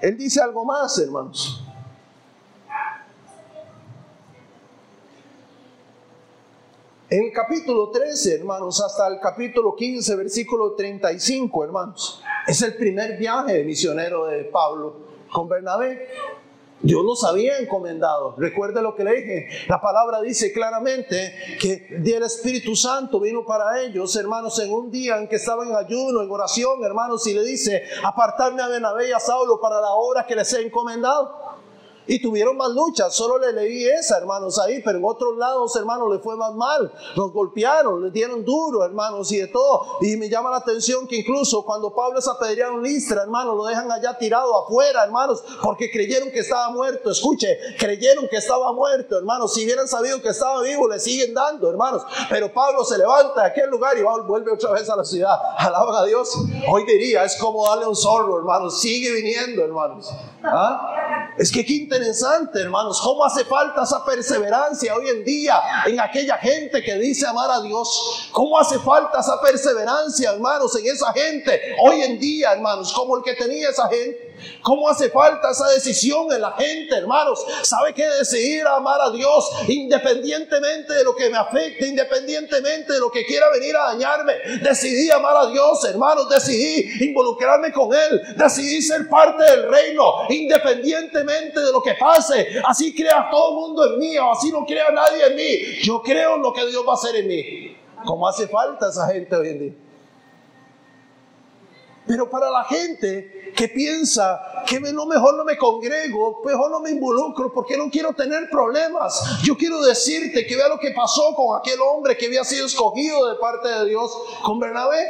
[0.00, 1.64] Él dice algo más, hermanos.
[7.10, 12.22] En el capítulo 13, hermanos, hasta el capítulo 15, versículo 35, hermanos.
[12.46, 14.94] Es el primer viaje misionero de Pablo
[15.32, 16.06] con Bernabé.
[16.80, 18.34] Dios los había encomendado.
[18.36, 19.48] Recuerde lo que le dije.
[19.68, 25.18] La palabra dice claramente que el Espíritu Santo vino para ellos, hermanos, en un día
[25.18, 29.12] en que estaban en ayuno, en oración, hermanos, y le dice, apartarme a Benabé y
[29.12, 31.47] a Saulo para la obra que les he encomendado.
[32.08, 36.10] Y tuvieron más luchas, solo le leí esa, hermanos, ahí, pero en otros lados, hermanos,
[36.10, 36.90] le fue más mal.
[37.14, 39.98] Los golpearon, les dieron duro, hermanos, y de todo.
[40.00, 43.66] Y me llama la atención que incluso cuando Pablo es apedreado en Listra, hermanos, lo
[43.66, 47.10] dejan allá tirado afuera, hermanos, porque creyeron que estaba muerto.
[47.10, 49.52] Escuche, creyeron que estaba muerto, hermanos.
[49.52, 52.02] Si hubieran sabido que estaba vivo, le siguen dando, hermanos.
[52.30, 55.36] Pero Pablo se levanta de aquel lugar y vuelve otra vez a la ciudad.
[55.58, 56.34] Alaban a Dios.
[56.70, 58.80] Hoy diría, es como darle un zorro, hermanos.
[58.80, 60.10] Sigue viniendo, hermanos.
[60.42, 60.97] ¿Ah?
[61.38, 66.36] Es que qué interesante, hermanos, cómo hace falta esa perseverancia hoy en día en aquella
[66.36, 68.28] gente que dice amar a Dios.
[68.32, 73.22] Cómo hace falta esa perseverancia, hermanos, en esa gente hoy en día, hermanos, como el
[73.22, 74.27] que tenía esa gente.
[74.62, 77.44] ¿Cómo hace falta esa decisión en la gente, hermanos?
[77.62, 83.10] ¿Sabe qué decidir amar a Dios independientemente de lo que me afecte, independientemente de lo
[83.10, 84.34] que quiera venir a dañarme?
[84.62, 86.28] Decidí amar a Dios, hermanos.
[86.28, 88.20] Decidí involucrarme con Él.
[88.36, 92.60] Decidí ser parte del reino independientemente de lo que pase.
[92.64, 95.80] Así crea todo el mundo en mí o así no crea nadie en mí.
[95.82, 97.76] Yo creo en lo que Dios va a hacer en mí.
[98.04, 99.87] ¿Cómo hace falta esa gente hoy en día?
[102.08, 106.90] Pero para la gente que piensa que no, mejor no me congrego, mejor no me
[106.90, 109.42] involucro porque no quiero tener problemas.
[109.44, 113.28] Yo quiero decirte que vea lo que pasó con aquel hombre que había sido escogido
[113.28, 114.10] de parte de Dios
[114.42, 115.06] con Bernabé.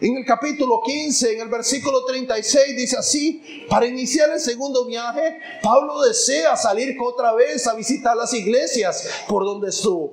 [0.00, 5.38] En el capítulo 15, en el versículo 36, dice así, para iniciar el segundo viaje,
[5.62, 10.12] Pablo desea salir otra vez a visitar las iglesias por donde estuvo.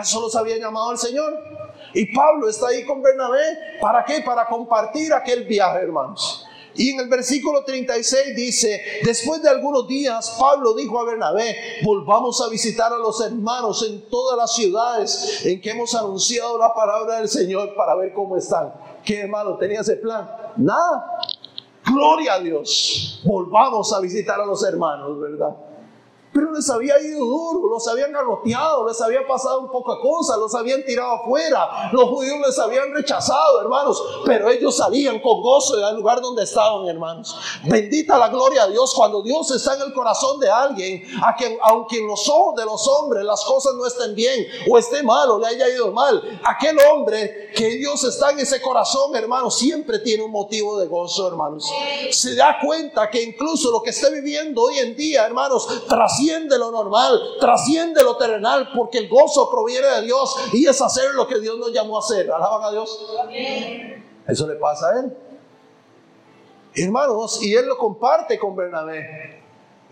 [0.00, 1.61] Eso los había llamado el Señor.
[1.94, 3.78] Y Pablo está ahí con Bernabé.
[3.80, 4.20] ¿Para qué?
[4.20, 6.46] Para compartir aquel viaje, hermanos.
[6.74, 12.40] Y en el versículo 36 dice, después de algunos días, Pablo dijo a Bernabé, volvamos
[12.40, 17.18] a visitar a los hermanos en todas las ciudades en que hemos anunciado la palabra
[17.18, 18.72] del Señor para ver cómo están.
[19.04, 20.30] ¿Qué hermano tenía ese plan?
[20.56, 21.18] Nada.
[21.84, 23.20] Gloria a Dios.
[23.24, 25.54] Volvamos a visitar a los hermanos, ¿verdad?
[26.32, 30.38] Pero les había ido duro, los habían garroteado, les había pasado un poco de cosas,
[30.38, 35.76] los habían tirado afuera, los judíos les habían rechazado, hermanos, pero ellos salían con gozo
[35.76, 37.36] del lugar donde estaban, hermanos.
[37.64, 41.58] Bendita la gloria a Dios cuando Dios está en el corazón de alguien, a quien,
[41.62, 45.30] aunque en los ojos de los hombres las cosas no estén bien o esté mal
[45.30, 49.98] o le haya ido mal, aquel hombre que Dios está en ese corazón, hermanos, siempre
[49.98, 51.70] tiene un motivo de gozo, hermanos.
[52.10, 55.68] Se da cuenta que incluso lo que esté viviendo hoy en día, hermanos,
[56.22, 61.14] trasciende lo normal, trasciende lo terrenal, porque el gozo proviene de Dios y es hacer
[61.14, 62.30] lo que Dios nos llamó a hacer.
[62.30, 63.04] Alaban a Dios.
[64.26, 65.16] Eso le pasa a él.
[66.74, 69.41] Hermanos, y él lo comparte con Bernabé.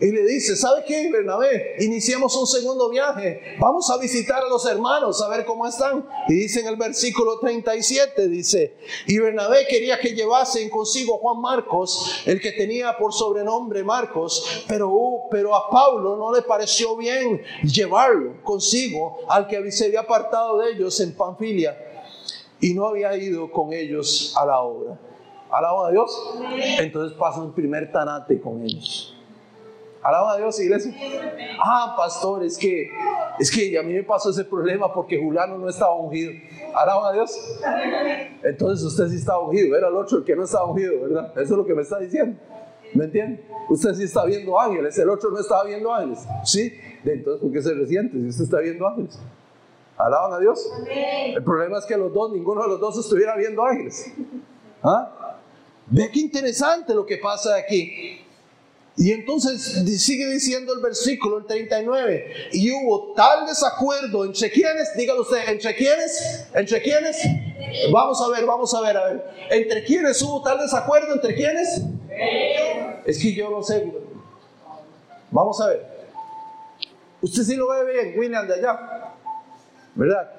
[0.01, 1.75] Y le dice, ¿sabe qué, Bernabé?
[1.79, 3.55] Iniciamos un segundo viaje.
[3.59, 6.09] Vamos a visitar a los hermanos, a ver cómo están.
[6.27, 12.23] Y dice en el versículo 37, dice, y Bernabé quería que llevasen consigo Juan Marcos,
[12.25, 17.39] el que tenía por sobrenombre Marcos, pero, uh, pero a Pablo no le pareció bien
[17.61, 21.77] llevarlo consigo al que se había apartado de ellos en Panfilia
[22.59, 24.99] y no había ido con ellos a la obra.
[25.51, 26.11] Alaba a Dios.
[26.79, 29.15] Entonces pasa un primer tanate con ellos.
[30.03, 30.93] Alaba a Dios, iglesia.
[31.63, 32.89] Ah, pastor, es que,
[33.39, 36.31] es que a mí me pasó ese problema porque Juliano no estaba ungido.
[36.73, 37.59] Alaba a Dios.
[38.43, 39.77] Entonces usted sí estaba ungido.
[39.77, 41.31] Era el otro el que no estaba ungido, ¿verdad?
[41.33, 42.39] Eso es lo que me está diciendo.
[42.93, 43.43] ¿Me entiende?
[43.69, 46.25] Usted sí está viendo ángeles, el otro no estaba viendo ángeles.
[46.43, 46.73] ¿Sí?
[47.05, 49.17] Entonces, ¿por qué se resiente si usted está viendo ángeles?
[49.97, 50.69] Alaban a Dios.
[51.35, 54.11] El problema es que los dos, ninguno de los dos estuviera viendo ángeles.
[54.83, 55.37] ¿Ah?
[55.85, 58.21] Ve qué interesante lo que pasa aquí.
[58.97, 65.21] Y entonces sigue diciendo el versículo, el 39, y hubo tal desacuerdo entre quienes, dígalo
[65.21, 67.17] usted, entre quienes, entre quienes,
[67.91, 71.81] vamos a ver, vamos a ver, a ver, entre quienes hubo tal desacuerdo, entre quienes,
[73.05, 73.91] es que yo no sé,
[75.31, 75.85] vamos a ver,
[77.21, 79.15] usted sí lo ve bien, William de allá,
[79.95, 80.31] ¿verdad?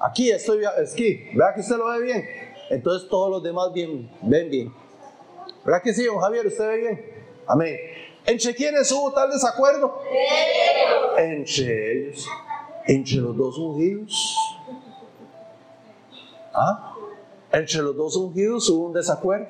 [0.00, 2.28] Aquí estoy, aquí, vea que usted lo ve bien,
[2.70, 4.74] entonces todos los demás bien, ven bien,
[5.64, 7.13] ¿verdad que sí, don Javier, usted ve bien?
[7.46, 7.76] Amén.
[8.26, 10.00] ¿Entre quiénes hubo tal desacuerdo?
[11.18, 12.26] Entre ellos.
[12.86, 14.36] Entre los dos ungidos.
[16.54, 16.94] ¿Ah?
[17.52, 19.48] Entre los dos ungidos hubo un desacuerdo.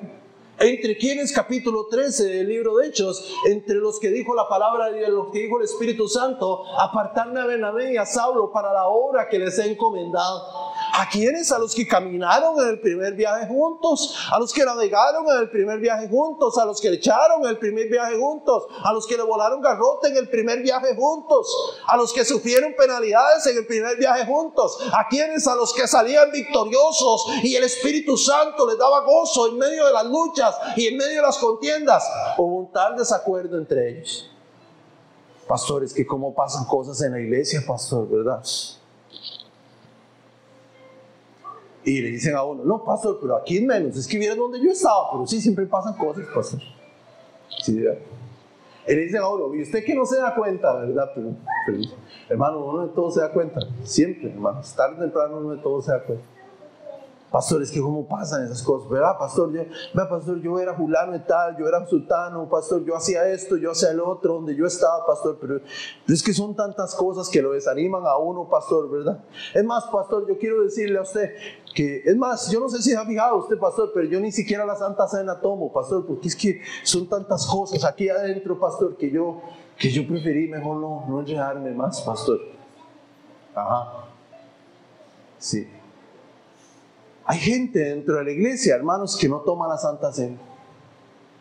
[0.57, 5.09] Entre quienes, capítulo 13 del libro de Hechos, entre los que dijo la palabra de
[5.09, 9.27] los que dijo el Espíritu Santo, apartarme a Bernabé y a Saulo para la obra
[9.27, 10.64] que les he encomendado.
[10.97, 11.51] ¿A quiénes?
[11.51, 15.49] A los que caminaron en el primer viaje juntos, a los que navegaron en el
[15.49, 19.17] primer viaje juntos, a los que echaron en el primer viaje juntos, a los que
[19.17, 21.53] le volaron garrote en el primer viaje juntos,
[21.85, 25.45] a los que sufrieron penalidades en el primer viaje juntos, a quienes?
[25.47, 29.91] A los que salían victoriosos y el Espíritu Santo les daba gozo en medio de
[29.91, 32.09] las luchas y en medio de las contiendas.
[32.37, 34.31] Hubo un tal desacuerdo entre ellos.
[35.45, 38.41] Pastores, que cómo pasan cosas en la iglesia, pastor, ¿verdad?
[41.85, 44.71] Y le dicen a uno, no, pastor, pero aquí es menos, es que donde yo
[44.71, 46.59] estaba, pero sí, siempre pasan cosas, pastor.
[47.61, 47.79] Sí.
[48.87, 51.11] Y le dicen a uno, y usted que no se da cuenta, ¿verdad?
[51.13, 51.29] Pero,
[52.27, 55.79] hermano, uno de todo se da cuenta, siempre, hermano, tarde o temprano uno de todo
[55.81, 56.25] se da cuenta.
[57.35, 59.17] Pastor, es que cómo pasan esas cosas, ¿verdad?
[59.19, 63.57] Pastor, yo, pastor, yo era fulano y tal, yo era sultano, pastor, yo hacía esto,
[63.57, 65.59] yo hacía el otro, donde yo estaba, pastor, pero,
[66.07, 69.21] es que son tantas cosas que lo desaniman a uno, pastor, ¿verdad?
[69.53, 71.33] Es más, pastor, yo quiero decirle a usted
[71.75, 74.31] que, es más, yo no sé si se ha fijado usted, pastor, pero yo ni
[74.31, 78.95] siquiera la Santa Cena tomo, pastor, porque es que son tantas cosas aquí adentro, pastor,
[78.95, 79.41] que yo,
[79.77, 82.39] que yo preferí mejor no, no llegarme más, pastor.
[83.53, 84.05] Ajá.
[85.37, 85.67] Sí.
[87.25, 90.37] Hay gente dentro de la iglesia, hermanos, que no toma la Santa Cena.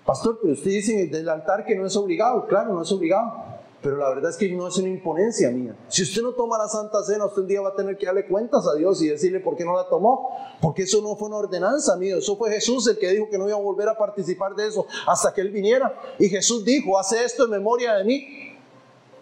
[0.06, 2.46] Pastor, pero usted dice del altar que no es obligado.
[2.46, 3.54] Claro, no es obligado.
[3.82, 5.76] Pero la verdad es que no es una imponencia mía.
[5.88, 8.26] Si usted no toma la Santa Cena, usted un día va a tener que darle
[8.26, 10.30] cuentas a Dios y decirle por qué no la tomó.
[10.62, 12.16] Porque eso no fue una ordenanza mía.
[12.16, 14.86] Eso fue Jesús el que dijo que no iba a volver a participar de eso
[15.06, 15.94] hasta que Él viniera.
[16.18, 18.43] Y Jesús dijo, hace esto en memoria de mí.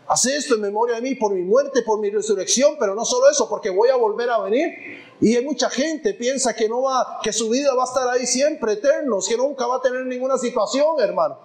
[0.09, 3.31] Hace esto en memoria de mí por mi muerte, por mi resurrección, pero no solo
[3.31, 4.73] eso, porque voy a volver a venir.
[5.21, 8.27] Y hay mucha gente piensa que no va, que su vida va a estar ahí
[8.27, 11.39] siempre eternos, que nunca va a tener ninguna situación, hermano.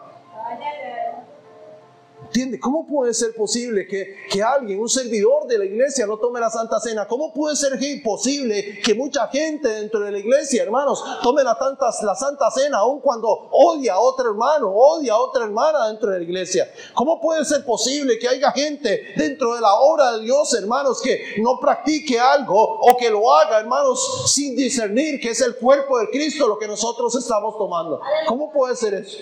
[2.28, 2.60] ¿Entiende?
[2.60, 6.50] ¿Cómo puede ser posible que, que, alguien, un servidor de la iglesia, no tome la
[6.50, 7.08] Santa Cena?
[7.08, 12.04] ¿Cómo puede ser posible que mucha gente dentro de la iglesia, hermanos, tome la, tantas,
[12.04, 16.18] la Santa Cena aun cuando odia a otro hermano, odia a otra hermana dentro de
[16.18, 16.70] la iglesia?
[16.94, 21.36] ¿Cómo puede ser posible que haya gente dentro de la obra de Dios, hermanos, que
[21.42, 26.10] no practique algo o que lo haga, hermanos, sin discernir que es el cuerpo de
[26.10, 28.02] Cristo lo que nosotros estamos tomando?
[28.28, 29.20] ¿Cómo puede ser eso?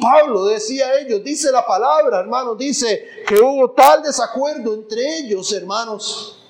[0.00, 5.52] Pablo decía a ellos, dice la palabra, hermanos, dice que hubo tal desacuerdo entre ellos,
[5.52, 6.48] hermanos,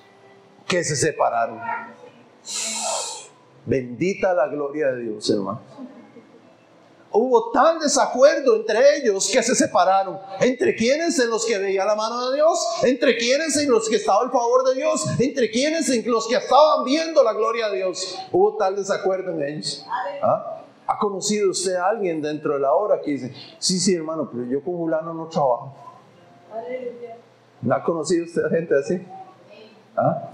[0.67, 1.61] que se separaron.
[3.65, 5.63] Bendita la gloria de Dios, hermanos.
[7.11, 10.21] Hubo tal desacuerdo entre ellos que se separaron.
[10.41, 11.19] ¿Entre quienes?
[11.19, 12.59] En los que veía la mano de Dios.
[12.83, 13.57] ¿Entre quienes?
[13.57, 15.07] En los que estaba el favor de Dios.
[15.19, 15.89] ¿Entre quienes?
[15.89, 18.19] En los que estaban viendo la gloria de Dios.
[18.31, 19.87] Hubo tal desacuerdo en ellos.
[20.23, 20.59] ¿Ah?
[20.91, 24.45] ¿Ha conocido usted a alguien dentro de la obra que dice, sí, sí, hermano, pero
[24.47, 25.77] yo con Julano no trabajo?
[27.61, 29.07] ¿No ha conocido usted a gente así?
[29.95, 30.31] ¿Ah?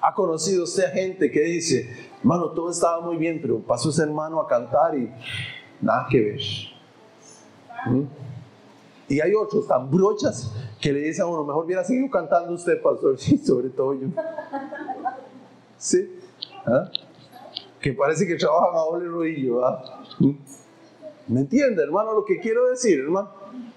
[0.00, 4.02] ¿Ha conocido usted a gente que dice, hermano, todo estaba muy bien, pero pasó ese
[4.02, 5.12] hermano a cantar y
[5.82, 6.40] nada que ver?
[7.84, 8.04] ¿Mm?
[9.08, 12.80] Y hay otros tan brochas que le dicen a uno, mejor hubiera seguido cantando usted,
[12.80, 14.08] pastor, sí, sobre todo yo.
[15.76, 16.18] ¿Sí?
[16.64, 16.90] ¿Ah?
[17.80, 19.60] Que parece que trabajan a doble rodillo.
[20.18, 20.32] ¿Mm?
[21.28, 23.30] ¿Me entiende, hermano, lo que quiero decir, hermano?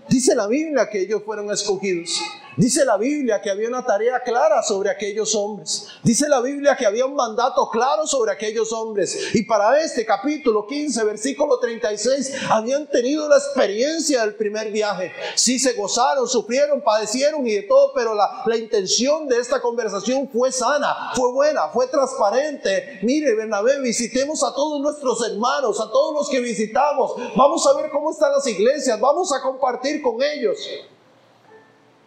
[0.10, 2.20] Dice la Biblia que ellos fueron escogidos.
[2.56, 5.88] Dice la Biblia que había una tarea clara sobre aquellos hombres.
[6.04, 9.34] Dice la Biblia que había un mandato claro sobre aquellos hombres.
[9.34, 15.12] Y para este capítulo 15, versículo 36, habían tenido la experiencia del primer viaje.
[15.36, 20.30] Sí se gozaron, sufrieron, padecieron y de todo, pero la, la intención de esta conversación
[20.30, 23.00] fue sana, fue buena, fue transparente.
[23.02, 27.14] Mire, Bernabé, visitemos a todos nuestros hermanos, a todos los que visitamos.
[27.36, 30.60] Vamos a ver cómo están las iglesias, vamos a compartir con ellos.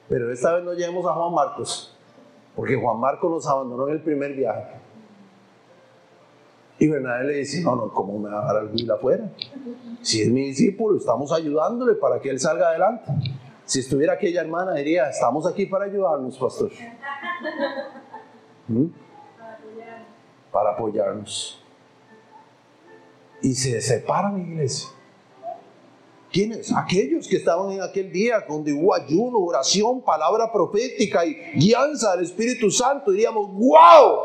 [0.09, 1.97] Pero esta vez no llevemos a Juan Marcos,
[2.55, 4.87] porque Juan Marcos nos abandonó en el primer viaje.
[6.79, 9.31] Y Bernabé le dice, no, no, ¿cómo me va a dejar al afuera?
[10.03, 13.11] Si es mi discípulo, estamos ayudándole para que él salga adelante.
[13.65, 16.71] Si estuviera aquella hermana, diría, estamos aquí para ayudarnos, pastor.
[18.69, 18.87] ¿Mm?
[20.53, 21.63] Para apoyarnos.
[23.43, 24.91] Y se separan, iglesia.
[26.37, 26.71] ¿Quiénes?
[26.71, 32.27] Aquellos que estaban en aquel día donde hubo ayuno, oración, palabra profética y guianza del
[32.27, 33.11] Espíritu Santo.
[33.11, 34.19] Diríamos, wow.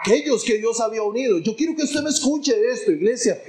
[0.00, 1.38] Aquellos que Dios había unido.
[1.38, 3.40] Yo quiero que usted me escuche esto, iglesia.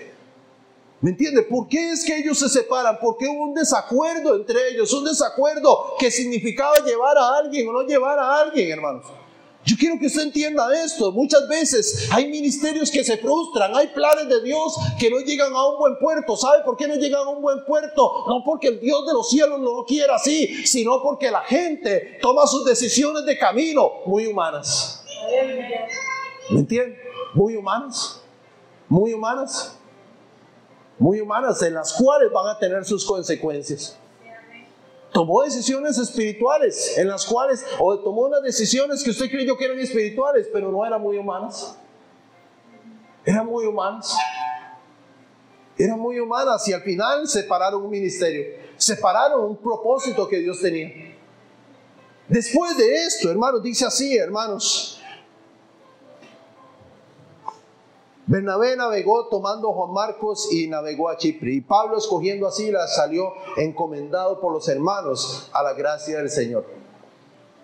[1.02, 1.42] ¿Me entiende?
[1.42, 3.00] ¿Por qué es que ellos se separan?
[3.02, 7.82] Porque hubo un desacuerdo entre ellos, un desacuerdo que significaba llevar a alguien o no
[7.88, 9.08] llevar a alguien, hermanos.
[9.66, 11.12] Yo quiero que usted entienda esto.
[11.12, 15.68] Muchas veces hay ministerios que se frustran, hay planes de Dios que no llegan a
[15.68, 16.38] un buen puerto.
[16.38, 18.26] ¿Sabe por qué no llegan a un buen puerto?
[18.28, 22.20] No porque el Dios de los cielos no lo quiera así, sino porque la gente
[22.22, 25.04] toma sus decisiones de camino muy humanas.
[26.52, 27.00] ¿Me entiende?
[27.34, 28.22] Muy humanas.
[28.88, 29.78] Muy humanas.
[31.00, 33.98] Muy humanas en las cuales van a tener sus consecuencias
[35.16, 39.80] tomó decisiones espirituales en las cuales, o tomó unas decisiones que usted creyó que eran
[39.80, 41.78] espirituales, pero no eran muy humanas.
[43.24, 44.14] Eran muy humanas.
[45.78, 48.44] Eran muy humanas y al final separaron un ministerio,
[48.76, 51.16] separaron un propósito que Dios tenía.
[52.28, 55.02] Después de esto, hermanos, dice así, hermanos,
[58.28, 61.54] Bernabé navegó tomando Juan Marcos y navegó a Chipre.
[61.54, 66.66] Y Pablo, escogiendo así, salió encomendado por los hermanos a la gracia del Señor.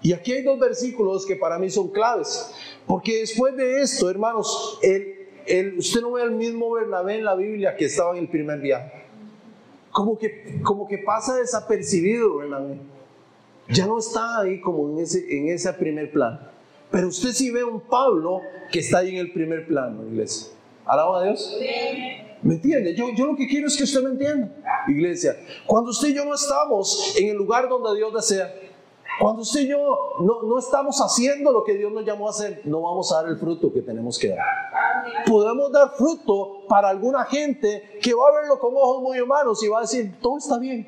[0.04, 2.52] Y aquí hay dos versículos que para mí son claves.
[2.86, 7.76] Porque después de esto, hermanos, el, usted no ve al mismo Bernabé en la Biblia
[7.76, 9.04] que estaba en el primer viaje.
[9.92, 12.78] Como que, como que pasa desapercibido Bernabé.
[13.70, 16.52] Ya no está ahí como en ese, en ese primer plan.
[16.92, 20.52] Pero usted sí ve un Pablo que está ahí en el primer plano, iglesia.
[20.86, 21.58] ¿Alaba a Dios?
[22.42, 22.96] ¿Me entiende?
[22.96, 24.52] Yo, yo lo que quiero es que usted me entienda,
[24.88, 25.38] iglesia.
[25.66, 28.54] Cuando usted y yo no estamos en el lugar donde Dios desea,
[29.20, 29.78] cuando usted y yo
[30.20, 33.32] no, no, estamos haciendo lo que Dios nos llamó a hacer, no vamos a dar
[33.32, 34.40] el fruto que tenemos que dar.
[35.28, 39.68] Podemos dar fruto para alguna gente que va a verlo con ojos muy humanos y
[39.68, 40.88] va a decir, todo está bien.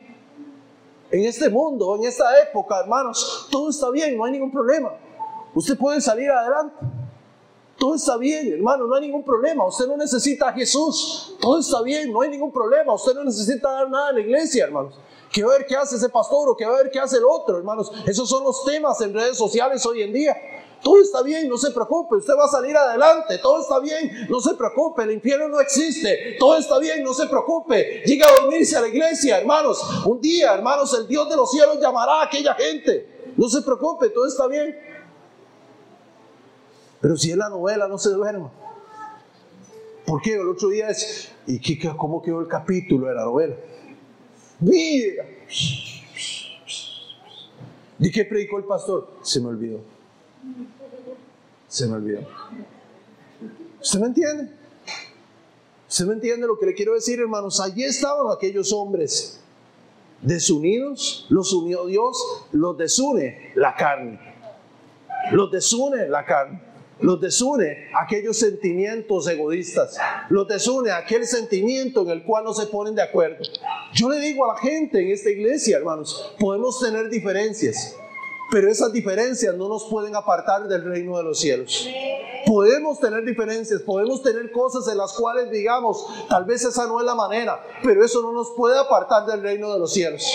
[1.11, 4.93] En este mundo, en esta época, hermanos, todo está bien, no hay ningún problema.
[5.55, 6.75] Usted puede salir adelante.
[7.77, 9.65] Todo está bien, hermano, no hay ningún problema.
[9.65, 11.35] Usted no necesita a Jesús.
[11.41, 12.93] Todo está bien, no hay ningún problema.
[12.93, 14.95] Usted no necesita dar nada en la iglesia, hermanos.
[15.31, 17.91] Que ver qué hace ese pastor o que ver qué hace el otro, hermanos.
[18.05, 20.37] Esos son los temas en redes sociales hoy en día.
[20.83, 24.41] Todo está bien, no se preocupe, usted va a salir adelante, todo está bien, no
[24.41, 28.75] se preocupe, el infierno no existe, todo está bien, no se preocupe, llega a dormirse
[28.75, 29.81] a la iglesia, hermanos.
[30.05, 33.33] Un día, hermanos, el Dios de los cielos llamará a aquella gente.
[33.37, 34.92] No se preocupe, todo está bien.
[37.03, 38.49] Pero si es la novela, no se duerma.
[40.05, 40.35] ¿Por qué?
[40.35, 43.55] El otro día es, ¿y qué, cómo quedó el capítulo de la novela?
[44.61, 45.25] Mira.
[47.97, 49.15] ¿De qué predicó el pastor?
[49.21, 49.81] Se me olvidó.
[51.67, 52.21] Se me olvidó.
[53.81, 54.53] ¿Usted me entiende?
[55.89, 57.59] ¿Usted me entiende lo que le quiero decir, hermanos?
[57.59, 59.41] Allí estaban aquellos hombres
[60.21, 62.17] desunidos, los unió Dios,
[62.53, 64.21] los desune la carne.
[65.33, 66.72] Los desune la carne.
[67.03, 69.97] Los desune aquellos sentimientos egoístas.
[70.29, 73.43] Los desune aquel sentimiento en el cual no se ponen de acuerdo.
[73.93, 77.97] Yo le digo a la gente en esta iglesia, hermanos, podemos tener diferencias,
[78.49, 81.89] pero esas diferencias no nos pueden apartar del reino de los cielos.
[82.45, 87.05] Podemos tener diferencias, podemos tener cosas en las cuales digamos, tal vez esa no es
[87.05, 90.25] la manera, pero eso no nos puede apartar del reino de los cielos.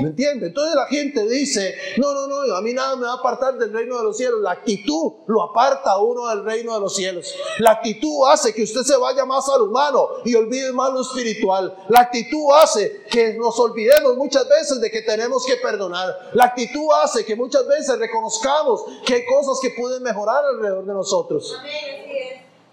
[0.00, 0.48] ¿Me entiende?
[0.48, 3.72] Entonces la gente dice, no, no, no, a mí nada me va a apartar del
[3.72, 4.40] reino de los cielos.
[4.40, 7.34] La actitud lo aparta a uno del reino de los cielos.
[7.58, 11.76] La actitud hace que usted se vaya más al humano y olvide más lo espiritual.
[11.88, 16.30] La actitud hace que nos olvidemos muchas veces de que tenemos que perdonar.
[16.34, 20.92] La actitud hace que muchas veces reconozcamos que hay cosas que pueden mejorar alrededor de
[20.92, 21.56] nosotros.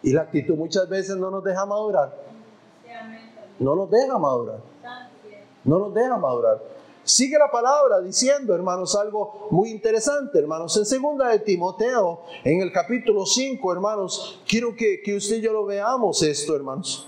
[0.01, 2.23] Y la actitud muchas veces no nos deja madurar.
[3.59, 4.59] No nos deja madurar.
[5.63, 6.61] No nos deja madurar.
[7.05, 10.77] Sigue la palabra diciendo, hermanos, algo muy interesante, hermanos.
[10.77, 15.51] En segunda de Timoteo, en el capítulo 5, hermanos, quiero que, que usted y yo
[15.51, 17.07] lo veamos esto, hermanos.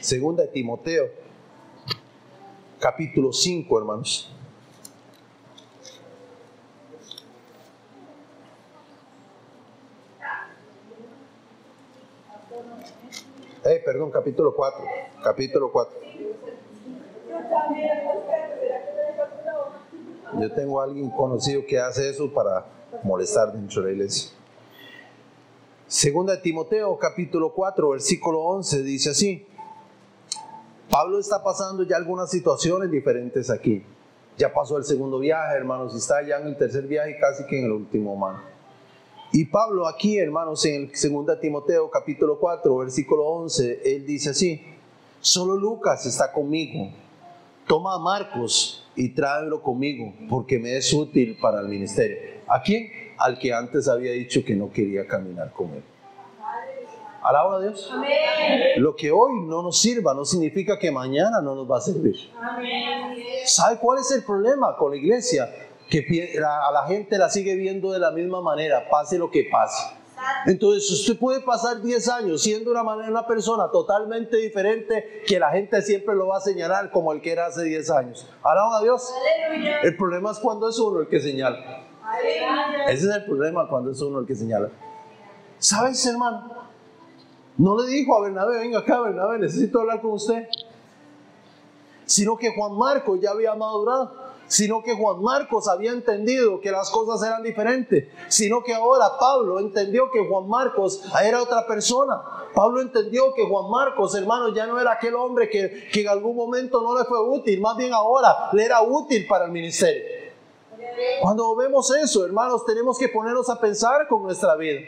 [0.00, 1.10] Segunda de Timoteo,
[2.80, 4.32] capítulo 5, hermanos.
[13.68, 14.80] Eh, perdón, capítulo 4.
[15.22, 16.00] Capítulo 4.
[20.40, 22.64] Yo tengo a alguien conocido que hace eso para
[23.02, 24.30] molestar dentro de la iglesia.
[25.86, 29.46] Segunda de Timoteo, capítulo 4, versículo 11, dice así.
[30.88, 33.84] Pablo está pasando ya algunas situaciones diferentes aquí.
[34.38, 37.58] Ya pasó el segundo viaje, hermanos, y está ya en el tercer viaje, casi que
[37.58, 38.57] en el último, hermano.
[39.30, 44.62] Y Pablo aquí, hermanos, en el 2 Timoteo capítulo 4, versículo 11, él dice así,
[45.20, 46.90] solo Lucas está conmigo,
[47.66, 52.16] toma a Marcos y tráelo conmigo, porque me es útil para el ministerio.
[52.48, 52.90] ¿A quién?
[53.18, 55.82] Al que antes había dicho que no quería caminar con él.
[57.22, 57.92] Alaba a Dios.
[58.78, 62.16] Lo que hoy no nos sirva no significa que mañana no nos va a servir.
[63.44, 65.67] ¿Sabe cuál es el problema con la iglesia?
[65.88, 69.98] Que a la gente la sigue viendo de la misma manera, pase lo que pase.
[70.46, 75.50] Entonces usted puede pasar 10 años siendo una, manera, una persona totalmente diferente que la
[75.50, 78.26] gente siempre lo va a señalar como el que era hace 10 años.
[78.42, 79.12] Alaban a Dios.
[79.82, 81.58] El problema es cuando es uno el que señala.
[82.88, 84.70] Ese es el problema cuando es uno el que señala.
[85.58, 86.56] ¿Sabes, hermano?
[87.56, 90.48] No le dijo a Bernabé, venga acá, Bernabé, necesito hablar con usted.
[92.06, 96.90] Sino que Juan Marco ya había madurado sino que Juan Marcos había entendido que las
[96.90, 102.20] cosas eran diferentes, sino que ahora Pablo entendió que Juan Marcos era otra persona.
[102.54, 106.34] Pablo entendió que Juan Marcos, hermano, ya no era aquel hombre que, que en algún
[106.34, 110.02] momento no le fue útil, más bien ahora le era útil para el ministerio.
[111.20, 114.80] Cuando vemos eso, hermanos, tenemos que ponernos a pensar con nuestra vida.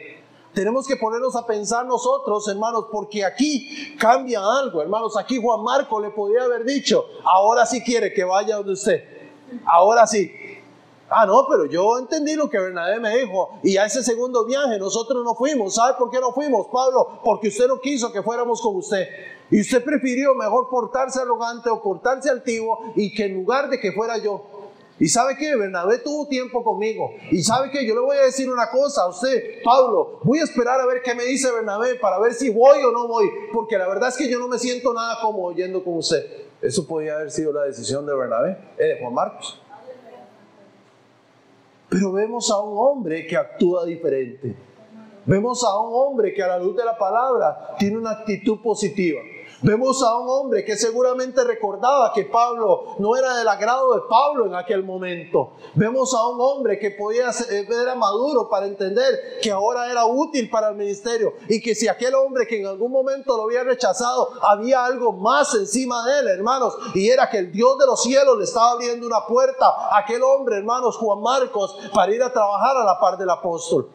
[0.55, 5.17] Tenemos que ponernos a pensar nosotros, hermanos, porque aquí cambia algo, hermanos.
[5.17, 9.20] Aquí Juan Marcos le podía haber dicho, ahora sí quiere que vaya donde usted.
[9.65, 10.33] Ahora sí.
[11.13, 13.59] Ah, no, pero yo entendí lo que Bernabé me dijo.
[13.65, 15.75] Y a ese segundo viaje nosotros no fuimos.
[15.75, 17.21] ¿Sabe por qué no fuimos, Pablo?
[17.25, 19.09] Porque usted no quiso que fuéramos con usted.
[19.51, 23.91] Y usted prefirió mejor portarse arrogante o portarse altivo y que en lugar de que
[23.91, 24.45] fuera yo.
[25.01, 27.11] Y sabe que Bernabé tuvo tiempo conmigo.
[27.33, 30.21] Y sabe que yo le voy a decir una cosa a usted, Pablo.
[30.23, 33.09] Voy a esperar a ver qué me dice Bernabé para ver si voy o no
[33.09, 33.29] voy.
[33.53, 36.50] Porque la verdad es que yo no me siento nada como yendo con usted.
[36.63, 39.61] Eso podía haber sido la decisión de Bernabé, eh, de Juan Marcos.
[41.89, 44.55] Pero vemos a un hombre que actúa diferente.
[45.25, 49.21] Vemos a un hombre que a la luz de la palabra tiene una actitud positiva.
[49.63, 54.47] Vemos a un hombre que seguramente recordaba que Pablo no era del agrado de Pablo
[54.47, 55.53] en aquel momento.
[55.75, 60.49] Vemos a un hombre que podía ser, era maduro para entender que ahora era útil
[60.49, 64.31] para el ministerio y que si aquel hombre que en algún momento lo había rechazado,
[64.41, 68.39] había algo más encima de él, hermanos, y era que el Dios de los cielos
[68.39, 72.79] le estaba abriendo una puerta a aquel hombre, hermanos, Juan Marcos, para ir a trabajar
[72.79, 73.91] a la par del apóstol.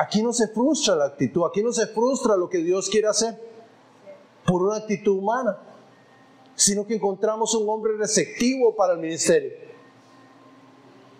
[0.00, 3.38] Aquí no se frustra la actitud, aquí no se frustra lo que Dios quiere hacer
[4.46, 5.58] por una actitud humana,
[6.54, 9.52] sino que encontramos un hombre receptivo para el ministerio.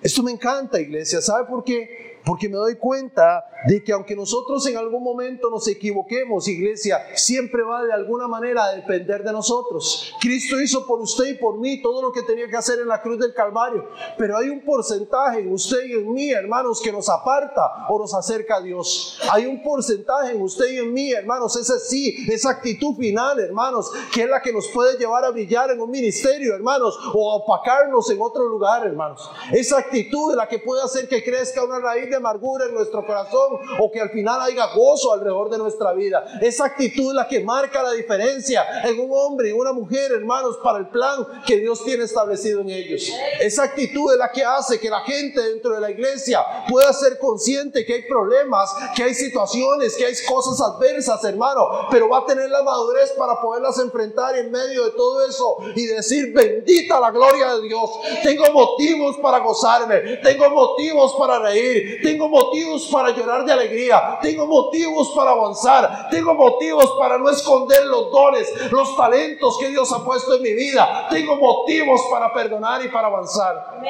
[0.02, 1.20] Esto me encanta, iglesia.
[1.20, 2.11] ¿Sabe por qué?
[2.24, 7.62] Porque me doy cuenta de que aunque nosotros en algún momento nos equivoquemos, iglesia, siempre
[7.62, 10.14] va de alguna manera a depender de nosotros.
[10.20, 13.00] Cristo hizo por usted y por mí todo lo que tenía que hacer en la
[13.00, 13.88] cruz del Calvario.
[14.18, 18.14] Pero hay un porcentaje en usted y en mí, hermanos, que nos aparta o nos
[18.14, 19.20] acerca a Dios.
[19.30, 23.90] Hay un porcentaje en usted y en mí, hermanos, ese sí, esa actitud final, hermanos,
[24.12, 27.36] que es la que nos puede llevar a brillar en un ministerio, hermanos, o a
[27.36, 29.28] opacarnos en otro lugar, hermanos.
[29.52, 33.58] Esa actitud es la que puede hacer que crezca una raíz amargura en nuestro corazón
[33.78, 36.24] o que al final haya gozo alrededor de nuestra vida.
[36.40, 40.58] Esa actitud es la que marca la diferencia en un hombre y una mujer, hermanos,
[40.62, 43.10] para el plan que Dios tiene establecido en ellos.
[43.40, 47.18] Esa actitud es la que hace que la gente dentro de la iglesia pueda ser
[47.18, 52.26] consciente que hay problemas, que hay situaciones, que hay cosas adversas, hermano, pero va a
[52.26, 57.10] tener la madurez para poderlas enfrentar en medio de todo eso y decir, bendita la
[57.10, 57.90] gloria de Dios.
[58.22, 64.46] Tengo motivos para gozarme, tengo motivos para reír, tengo motivos para llorar de alegría, tengo
[64.46, 70.04] motivos para avanzar, tengo motivos para no esconder los dones, los talentos que Dios ha
[70.04, 73.82] puesto en mi vida, tengo motivos para perdonar y para avanzar.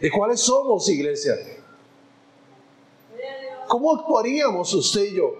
[0.00, 1.34] ¿De cuáles somos, iglesia?
[3.66, 5.34] ¿Cómo actuaríamos usted y yo?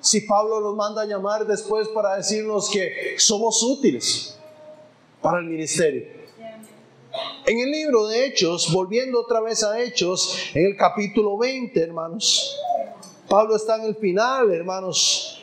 [0.00, 4.38] Si Pablo nos manda a llamar después para decirnos que somos útiles
[5.20, 6.19] para el ministerio.
[7.46, 12.56] En el libro de Hechos, volviendo otra vez a Hechos, en el capítulo 20, hermanos,
[13.28, 15.40] Pablo está en el final, hermanos,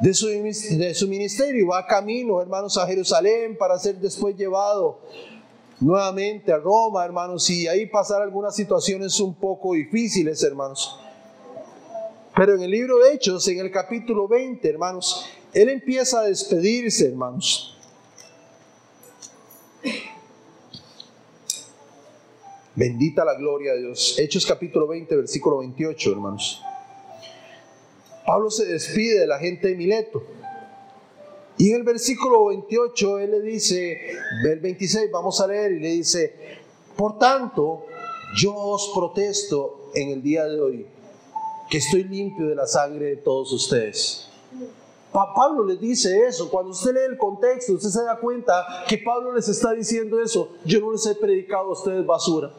[0.00, 5.00] de su, de su ministerio, va camino, hermanos, a Jerusalén para ser después llevado
[5.80, 10.98] nuevamente a Roma, hermanos, y ahí pasar algunas situaciones un poco difíciles, hermanos.
[12.34, 17.08] Pero en el libro de Hechos, en el capítulo 20, hermanos, él empieza a despedirse,
[17.08, 17.76] hermanos.
[22.76, 24.18] Bendita la gloria de Dios.
[24.18, 26.60] Hechos capítulo 20, versículo 28, hermanos.
[28.26, 30.24] Pablo se despide de la gente de Mileto.
[31.56, 33.96] Y en el versículo 28 él le dice,
[34.42, 36.34] del 26 vamos a leer y le dice,
[36.96, 37.84] por tanto,
[38.36, 40.86] yo os protesto en el día de hoy
[41.70, 44.28] que estoy limpio de la sangre de todos ustedes.
[45.12, 46.50] Pablo les dice eso.
[46.50, 50.56] Cuando usted lee el contexto, usted se da cuenta que Pablo les está diciendo eso.
[50.64, 52.52] Yo no les he predicado a ustedes basura.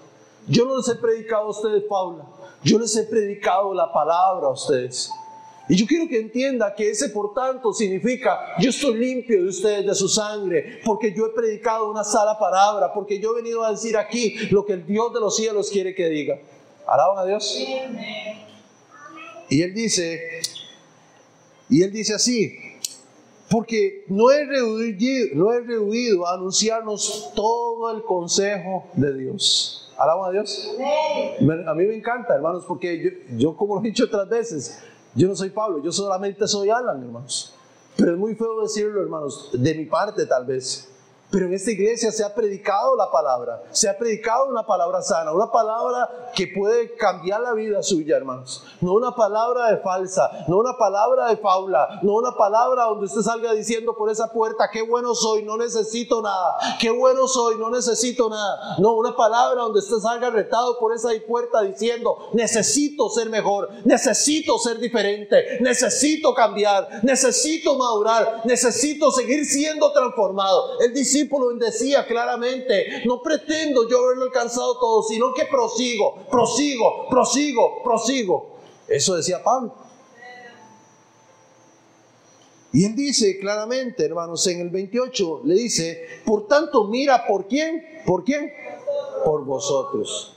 [0.47, 2.25] Yo no les he predicado a ustedes Paula.
[2.63, 5.09] Yo les he predicado la palabra a ustedes.
[5.67, 9.85] Y yo quiero que entienda que ese por tanto significa, yo estoy limpio de ustedes,
[9.85, 13.71] de su sangre, porque yo he predicado una sola palabra, porque yo he venido a
[13.71, 16.39] decir aquí lo que el Dios de los cielos quiere que diga.
[16.85, 17.57] Alaban a Dios.
[19.49, 20.21] Y él dice,
[21.67, 22.64] y él dice así,
[23.49, 29.93] porque no he rehuido, no he rehuido a anunciarnos todo el consejo de Dios.
[29.97, 30.75] Alaban a Dios.
[31.67, 34.83] A mí me encanta, hermanos, porque yo, yo como lo he dicho otras veces,
[35.13, 37.53] yo no soy Pablo, yo solamente soy Alan, hermanos.
[37.95, 40.89] Pero es muy feo decirlo, hermanos, de mi parte tal vez.
[41.31, 45.33] Pero en esta iglesia se ha predicado la palabra, se ha predicado una palabra sana,
[45.33, 48.63] una palabra que puede cambiar la vida suya, hermanos.
[48.79, 53.21] No una palabra de falsa, no una palabra de faula, no una palabra donde usted
[53.21, 57.71] salga diciendo por esa puerta, qué bueno soy, no necesito nada, qué bueno soy, no
[57.71, 58.77] necesito nada.
[58.77, 64.59] No, una palabra donde usted salga retado por esa puerta diciendo, necesito ser mejor, necesito
[64.59, 70.79] ser diferente, necesito cambiar, necesito madurar, necesito seguir siendo transformado.
[70.81, 77.07] Él dice, discípulo decía claramente, no pretendo yo haberlo alcanzado todo, sino que prosigo, prosigo,
[77.09, 78.55] prosigo, prosigo.
[78.87, 79.73] Eso decía Pablo.
[82.73, 87.81] Y él dice claramente, hermanos, en el 28, le dice, por tanto, mira por quién,
[88.05, 88.51] por quién,
[89.23, 90.35] por vosotros.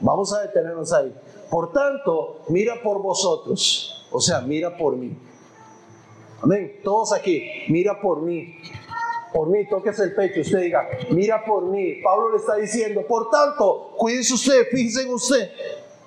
[0.00, 1.14] Vamos a detenernos ahí.
[1.50, 4.06] Por tanto, mira por vosotros.
[4.10, 5.14] O sea, mira por mí.
[6.40, 6.80] Amén.
[6.82, 8.56] Todos aquí, mira por mí
[9.32, 12.00] por mí, toques el pecho, usted diga, mira por mí.
[12.02, 15.50] Pablo le está diciendo, por tanto, cuídese usted, fíjese en usted.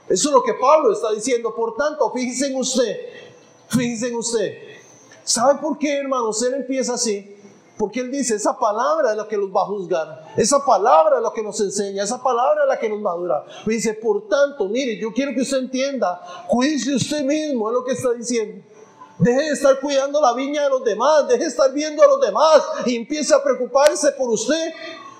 [0.09, 2.97] Eso es lo que Pablo está diciendo, por tanto, fíjese en usted,
[3.69, 4.57] fíjese en usted.
[5.23, 6.41] ¿Sabe por qué, hermanos?
[6.43, 7.29] Él empieza así.
[7.77, 10.33] Porque él dice, esa palabra es la que los va a juzgar.
[10.37, 12.03] Esa palabra es la que nos enseña.
[12.03, 13.43] Esa palabra es la que nos madura.
[13.65, 17.93] dice, por tanto, mire, yo quiero que usted entienda, cuídese usted mismo, es lo que
[17.93, 18.63] está diciendo.
[19.19, 22.19] Deje de estar cuidando la viña de los demás, deje de estar viendo a los
[22.19, 24.73] demás y empiece a preocuparse por usted.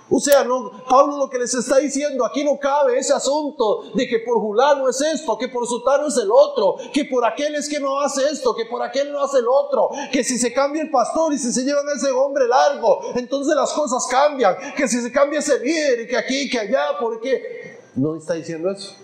[0.10, 4.08] O sea, no, Pablo lo que les está diciendo, aquí no cabe ese asunto de
[4.08, 7.70] que por Julano es esto, que por Sutano es el otro, que por aquel es
[7.70, 10.84] que no hace esto, que por aquel no hace el otro, que si se cambia
[10.84, 14.88] el pastor y si se llevan a ese hombre largo, entonces las cosas cambian, que
[14.88, 18.96] si se cambia ese líder y que aquí que allá, porque no está diciendo eso.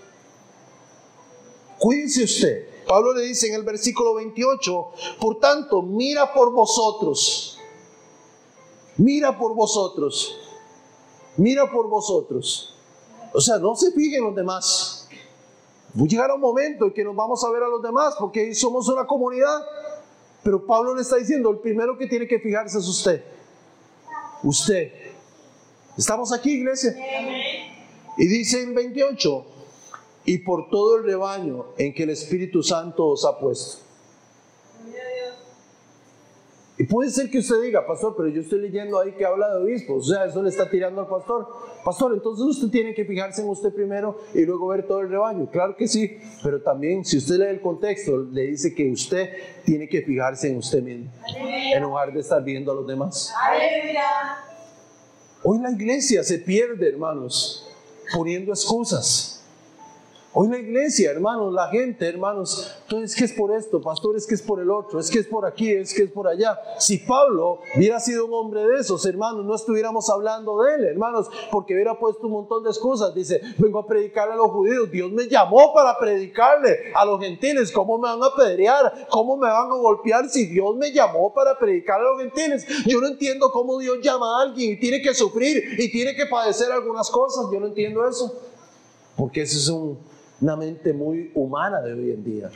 [1.79, 2.78] cuídese usted.
[2.89, 7.59] Pablo le dice en el versículo 28, por tanto, mira por vosotros,
[8.97, 10.35] mira por vosotros,
[11.37, 12.75] mira por vosotros.
[13.31, 15.07] O sea, no se fijen los demás.
[15.95, 18.55] Va a llegar un momento en que nos vamos a ver a los demás porque
[18.55, 19.63] somos una comunidad.
[20.41, 23.23] Pero Pablo le está diciendo, el primero que tiene que fijarse es usted.
[24.41, 24.91] Usted.
[25.95, 26.95] Estamos aquí, iglesia.
[28.17, 29.45] Y dice en 28,
[30.30, 33.80] y por todo el rebaño en que el Espíritu Santo os ha puesto.
[36.77, 39.63] Y puede ser que usted diga, pastor, pero yo estoy leyendo ahí que habla de
[39.63, 41.47] obispos, o sea, eso le está tirando al pastor.
[41.84, 45.49] Pastor, entonces usted tiene que fijarse en usted primero y luego ver todo el rebaño.
[45.49, 49.32] Claro que sí, pero también si usted lee el contexto, le dice que usted
[49.65, 51.11] tiene que fijarse en usted mismo,
[51.73, 53.34] en lugar de estar viendo a los demás.
[55.41, 57.67] Hoy la iglesia se pierde, hermanos,
[58.13, 59.38] poniendo excusas.
[60.41, 64.25] Hoy la iglesia, hermanos, la gente, hermanos, entonces es que es por esto, pastor, es
[64.25, 66.57] que es por el otro, es que es por aquí, es que es por allá.
[66.77, 71.29] Si Pablo hubiera sido un hombre de esos, hermanos, no estuviéramos hablando de él, hermanos,
[71.51, 73.13] porque hubiera puesto un montón de excusas.
[73.13, 77.69] Dice, vengo a predicarle a los judíos, Dios me llamó para predicarle a los gentiles,
[77.73, 79.09] ¿cómo me van a apedrear?
[79.09, 82.65] ¿Cómo me van a golpear si Dios me llamó para predicarle a los gentiles?
[82.85, 86.27] Yo no entiendo cómo Dios llama a alguien y tiene que sufrir y tiene que
[86.27, 88.39] padecer algunas cosas, yo no entiendo eso.
[89.17, 89.99] Porque ese es un
[90.41, 92.51] una mente muy humana de hoy en día.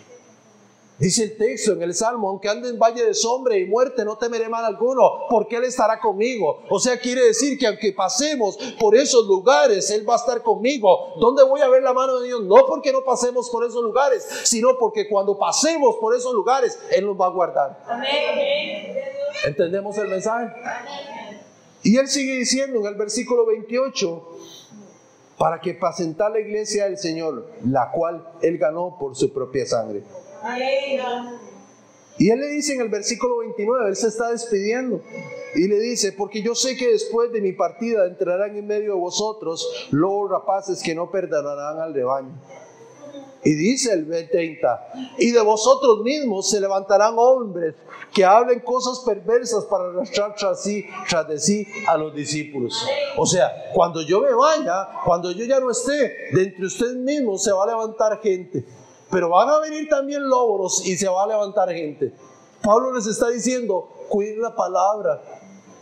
[0.99, 4.15] Dice el texto en el Salmo, aunque ande en valle de sombra y muerte, no
[4.15, 6.61] temeré mal alguno, porque Él estará conmigo.
[6.69, 11.15] O sea, quiere decir que aunque pasemos por esos lugares, Él va a estar conmigo.
[11.19, 12.43] ¿Dónde voy a ver la mano de Dios?
[12.43, 17.05] No porque no pasemos por esos lugares, sino porque cuando pasemos por esos lugares, Él
[17.05, 17.83] nos va a guardar.
[19.45, 20.53] ¿Entendemos el mensaje?
[21.81, 24.27] Y Él sigue diciendo en el versículo 28,
[25.37, 30.03] para que pacentar la iglesia del Señor, la cual Él ganó por su propia sangre.
[32.17, 35.01] Y Él le dice en el versículo 29, Él se está despidiendo.
[35.55, 38.99] Y le dice, porque yo sé que después de mi partida entrarán en medio de
[38.99, 42.33] vosotros los rapaces que no perdonarán al rebaño.
[43.43, 47.75] Y dice el 30, y de vosotros mismos se levantarán hombres
[48.13, 50.63] que hablen cosas perversas para arrastrar tras,
[51.09, 52.85] tras de sí a los discípulos.
[53.17, 57.43] O sea, cuando yo me vaya, cuando yo ya no esté, de entre ustedes mismos
[57.43, 58.63] se va a levantar gente.
[59.09, 62.13] Pero van a venir también lobos y se va a levantar gente.
[62.63, 65.21] Pablo les está diciendo, cuiden la palabra,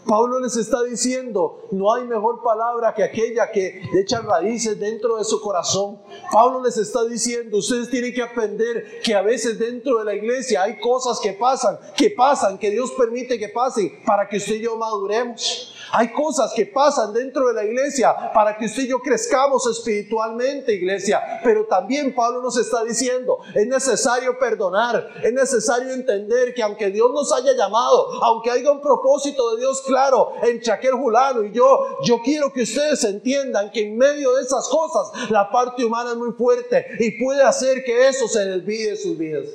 [0.05, 5.23] Pablo les está diciendo, no hay mejor palabra que aquella que echa raíces dentro de
[5.23, 6.01] su corazón.
[6.31, 10.63] Pablo les está diciendo, ustedes tienen que aprender que a veces dentro de la iglesia
[10.63, 14.61] hay cosas que pasan, que pasan, que Dios permite que pasen para que usted y
[14.61, 15.70] yo maduremos.
[15.91, 20.73] Hay cosas que pasan dentro de la iglesia para que usted y yo crezcamos espiritualmente,
[20.73, 21.21] iglesia.
[21.43, 27.11] Pero también Pablo nos está diciendo, es necesario perdonar, es necesario entender que aunque Dios
[27.11, 31.97] nos haya llamado, aunque haya un propósito de Dios claro en Chaquel Julano y yo,
[32.03, 36.17] yo quiero que ustedes entiendan que en medio de esas cosas la parte humana es
[36.17, 39.45] muy fuerte y puede hacer que eso se desvíe de sus vidas.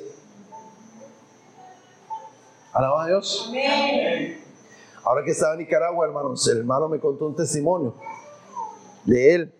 [2.73, 3.45] Alaba a Dios.
[3.49, 4.46] Amén.
[5.07, 7.95] Ahora que estaba en Nicaragua, hermanos, el hermano me contó un testimonio
[9.05, 9.53] de él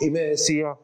[0.00, 0.76] y me decía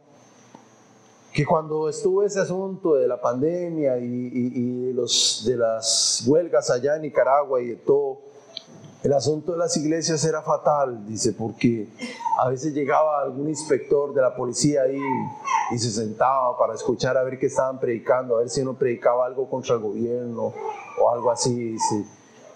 [1.33, 7.03] que cuando estuvo ese asunto de la pandemia y, los, de las huelgas allá en
[7.03, 8.21] Nicaragua y de todo,
[9.03, 11.89] el asunto de las iglesias era fatal, dice, porque
[12.39, 15.03] a veces llegaba algún inspector de la policía ahí
[15.73, 19.27] y se sentaba para escuchar a ver qué estaban predicando, a ver si uno predicaba
[19.27, 20.55] algo contra el gobierno
[21.03, 21.73] o algo así.
[21.73, 22.05] Dice,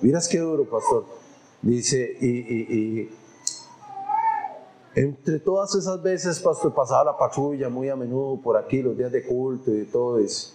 [0.00, 1.23] miras qué duro, pastor.
[1.64, 3.08] Dice, y,
[4.94, 9.10] entre todas esas veces, pastor, pasaba la patrulla muy a menudo por aquí, los días
[9.10, 10.52] de culto y todo eso.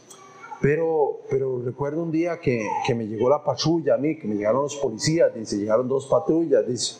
[0.61, 4.35] Pero, pero recuerdo un día que, que, me llegó la patrulla a mí, que me
[4.35, 6.97] llegaron los policías, dice, llegaron dos patrullas, dice.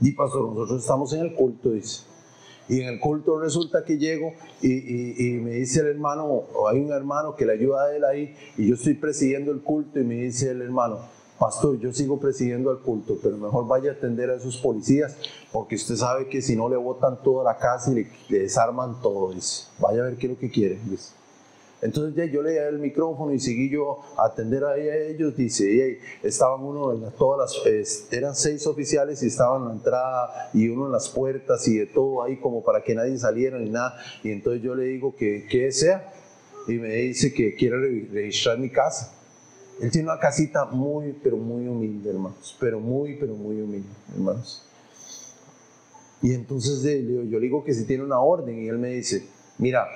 [0.00, 2.04] Y pastor, nosotros estamos en el culto, dice.
[2.68, 6.68] Y en el culto resulta que llego y, y, y, me dice el hermano, o
[6.68, 9.98] hay un hermano que le ayuda a él ahí, y yo estoy presidiendo el culto
[9.98, 11.00] y me dice el hermano,
[11.44, 15.14] pastor, yo sigo presidiendo el culto, pero mejor vaya a atender a esos policías,
[15.52, 19.30] porque usted sabe que si no le botan toda la casa y le, desarman todo,
[19.30, 20.78] dice, vaya a ver qué es lo que quiere.
[21.82, 26.00] Entonces ya yo le di el micrófono y seguí yo a atender a ellos, dice,
[26.22, 30.86] estaban uno en todas las, eran seis oficiales y estaban en la entrada y uno
[30.86, 34.30] en las puertas y de todo ahí como para que nadie saliera ni nada, y
[34.30, 36.10] entonces yo le digo que, que sea,
[36.66, 39.12] y me dice que quiere registrar mi casa.
[39.80, 42.56] Él tiene una casita muy, pero muy humilde, hermanos.
[42.60, 44.64] Pero muy, pero muy humilde, hermanos.
[46.22, 49.86] Y entonces yo le digo que si tiene una orden y él me dice, mira,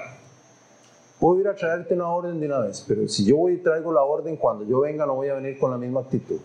[1.18, 3.92] puedo ir a traerte una orden de una vez, pero si yo voy y traigo
[3.92, 6.40] la orden, cuando yo venga no voy a venir con la misma actitud.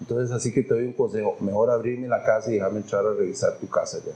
[0.00, 3.12] Entonces así que te doy un consejo, mejor abrirme la casa y dejarme entrar a
[3.12, 4.12] revisar tu casa ya.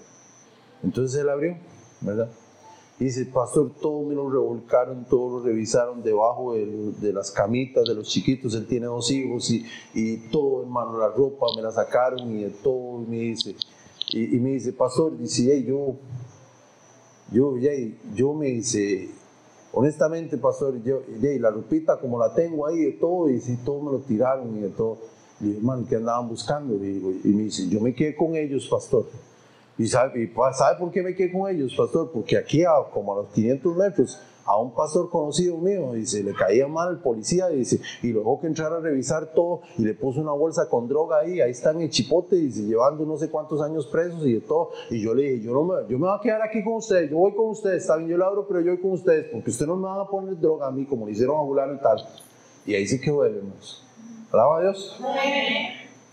[0.82, 1.56] Entonces él abrió,
[2.00, 2.30] ¿verdad?
[2.98, 8.08] Dice, pastor, todo me lo revolcaron, todo lo revisaron debajo de, las camitas de los
[8.08, 8.54] chiquitos.
[8.54, 12.50] Él tiene dos hijos y, y, todo, hermano, la ropa me la sacaron y de
[12.50, 13.02] todo.
[13.02, 13.56] Y me dice,
[14.12, 15.96] y, me dice, pastor, dice, hey, yo,
[17.32, 17.56] yo,
[18.14, 19.10] yo me dice,
[19.72, 23.98] honestamente, pastor, yo, la ropita como la tengo ahí de todo, y todo me lo
[23.98, 24.98] tiraron y de todo.
[25.40, 26.76] Y hermano, ¿qué andaban buscando?
[26.76, 26.78] Y
[27.28, 29.06] me dice, yo me quedé con ellos, pastor.
[29.76, 32.10] ¿Y sabe, sabe por qué me quedé con ellos, pastor?
[32.12, 36.32] Porque aquí, a, como a los 500 metros, a un pastor conocido mío, dice, le
[36.34, 39.94] caía mal el policía, dice, y lo dejó que entrara a revisar todo, y le
[39.94, 43.62] puso una bolsa con droga ahí, ahí están en chipote, dice, llevando no sé cuántos
[43.62, 44.70] años presos y de todo.
[44.90, 47.10] Y yo le dije, yo, no me, yo me voy a quedar aquí con ustedes,
[47.10, 49.50] yo voy con ustedes, está bien, yo lo abro, pero yo voy con ustedes, porque
[49.50, 51.78] ustedes no me van a poner droga a mí, como le hicieron a Julano y
[51.78, 51.98] tal.
[52.66, 53.84] Y ahí sí que hermanos.
[54.30, 55.00] Alaba a Dios.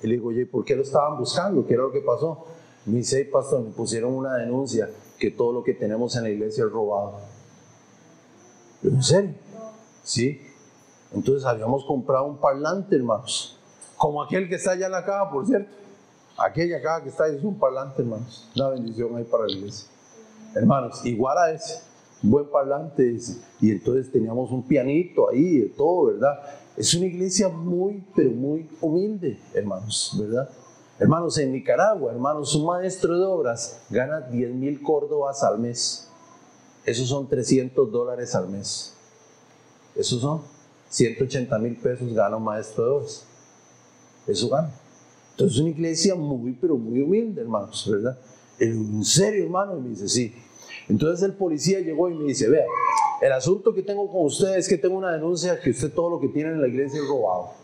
[0.04, 1.66] Y le digo, oye, ¿por qué lo estaban buscando?
[1.66, 2.46] ¿Qué era lo que pasó?
[2.86, 6.64] Me dice, pastor, me pusieron una denuncia que todo lo que tenemos en la iglesia
[6.66, 7.20] es robado.
[8.84, 9.36] ¿En serio?
[10.04, 10.42] Sí.
[11.14, 13.60] Entonces habíamos comprado un parlante, hermanos.
[13.98, 15.70] Como aquel que está allá en la caja, por cierto.
[16.38, 18.50] Aquella caja que está ahí es un parlante, hermanos.
[18.56, 19.88] Una bendición ahí para la iglesia.
[20.56, 21.82] Hermanos, igual a ese.
[22.24, 23.16] buen parlante.
[23.60, 26.40] Y entonces teníamos un pianito ahí, de todo, ¿verdad?
[26.76, 30.50] Es una iglesia muy, pero muy humilde, hermanos, ¿verdad?
[31.02, 36.08] Hermanos, en Nicaragua, hermanos, un maestro de obras gana 10 mil córdobas al mes.
[36.86, 38.94] Esos son 300 dólares al mes.
[39.96, 40.44] Esos son
[40.90, 43.26] 180 mil pesos gana un maestro de obras.
[44.28, 44.72] Eso gana.
[45.32, 48.20] Entonces es una iglesia muy, pero muy humilde, hermanos, ¿verdad?
[48.60, 50.36] En serio, hermano, me dice, sí.
[50.88, 52.66] Entonces el policía llegó y me dice, vea,
[53.24, 56.20] el asunto que tengo con usted es que tengo una denuncia que usted todo lo
[56.20, 57.61] que tiene en la iglesia es robado.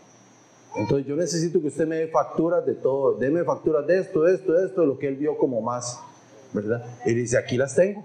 [0.78, 4.56] Entonces yo necesito que usted me dé facturas de todo, deme facturas de esto, esto,
[4.64, 5.98] esto, de lo que él vio como más,
[6.52, 6.84] ¿verdad?
[7.04, 8.04] Y dice, aquí las tengo.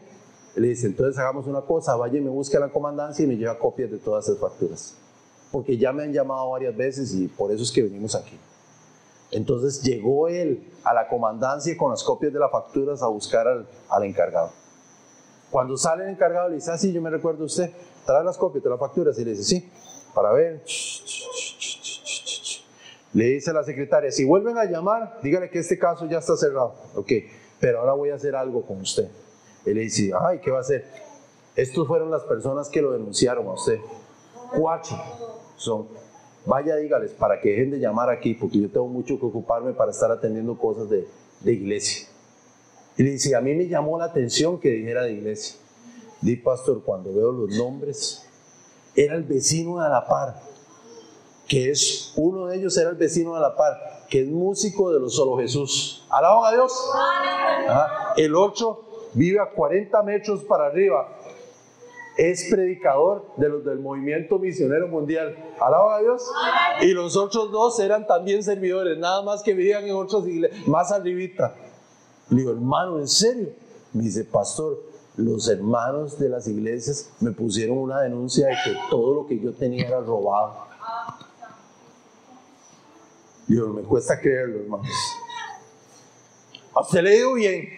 [0.55, 3.27] Y le dice, entonces hagamos una cosa, vaya y me busque a la comandancia y
[3.27, 4.95] me lleva copias de todas esas facturas.
[5.51, 8.39] Porque ya me han llamado varias veces y por eso es que venimos aquí.
[9.29, 13.67] Entonces llegó él a la comandancia con las copias de las facturas a buscar al,
[13.89, 14.49] al encargado.
[15.51, 17.71] Cuando sale el encargado le dice, ah, sí, yo me recuerdo usted,
[18.03, 19.71] trae las copias de las facturas y le dice, sí,
[20.15, 20.63] para ver.
[23.13, 26.35] Le dice a la secretaria, si vuelven a llamar, dígale que este caso ya está
[26.35, 26.73] cerrado.
[26.95, 27.11] Ok,
[27.59, 29.07] pero ahora voy a hacer algo con usted.
[29.65, 30.85] Él le dice, ay, ¿qué va a hacer?
[31.55, 33.77] Estos fueron las personas que lo denunciaron a usted.
[34.57, 34.97] Cuatro
[35.55, 35.87] son.
[36.45, 39.91] Vaya, dígales para que dejen de llamar aquí, porque yo tengo mucho que ocuparme para
[39.91, 41.07] estar atendiendo cosas de,
[41.41, 42.07] de iglesia.
[42.97, 45.57] Y le dice, a mí me llamó la atención que dijera de iglesia.
[46.21, 48.25] Di, pastor, cuando veo los nombres,
[48.95, 50.52] era el vecino de la par
[51.47, 54.99] que es uno de ellos era el vecino de la par, que es músico de
[54.99, 56.05] los solo Jesús.
[56.09, 56.73] Alaban a Dios.
[58.17, 61.07] El otro vive a 40 metros para arriba.
[62.17, 65.35] Es predicador de los del movimiento misionero mundial.
[65.59, 66.31] Alaban a Dios.
[66.81, 70.91] Y los otros dos eran también servidores, nada más que vivían en otras iglesias, más
[70.91, 71.55] arribita.
[72.29, 73.49] Le digo, hermano, ¿en serio?
[73.93, 74.79] Me dice, pastor,
[75.17, 79.53] los hermanos de las iglesias me pusieron una denuncia de que todo lo que yo
[79.53, 80.72] tenía era robado.
[83.47, 84.87] Dios, me cuesta creerlo, hermanos.
[86.75, 87.69] A le digo bien.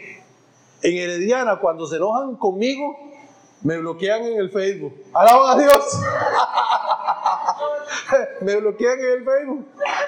[0.81, 2.95] En Herediana, cuando se enojan conmigo,
[3.63, 4.93] me bloquean en el Facebook.
[5.13, 5.99] ¡Alaban a Dios!
[8.41, 9.65] me bloquean en el Facebook.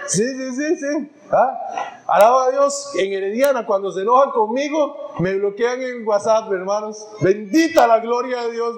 [0.08, 1.12] Sí, sí, sí, sí.
[1.32, 2.04] ¿Ah?
[2.08, 2.92] Alaba a Dios.
[2.98, 7.08] En Herediana, cuando se enojan conmigo, me bloquean en WhatsApp, hermanos.
[7.22, 8.76] Bendita la gloria de Dios.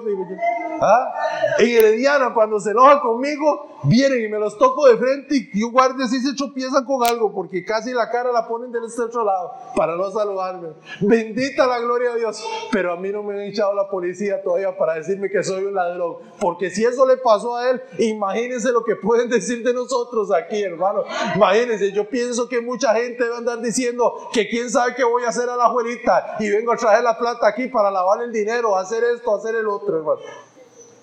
[0.80, 1.12] ¿Ah?
[1.58, 5.70] En Herediana, cuando se enojan conmigo, vienen y me los toco de frente y yo
[5.70, 9.24] guarde si se tropiezan con algo, porque casi la cara la ponen del este otro
[9.24, 10.70] lado para no saludarme.
[11.00, 12.42] Bendita la gloria de Dios.
[12.70, 15.74] Pero a mí no me han echado la policía todavía para decirme que soy un
[15.74, 16.16] ladrón.
[16.40, 20.62] Porque si eso le pasó a él, imagínense lo que pueden decir de nosotros aquí,
[20.62, 21.04] hermano.
[21.36, 25.24] Imagínense, yo pienso que mucha gente va a andar diciendo que quién sabe qué voy
[25.24, 28.32] a hacer a la abuelita y vengo a traer la plata aquí para lavar el
[28.32, 30.20] dinero, hacer esto, hacer el otro, hermano.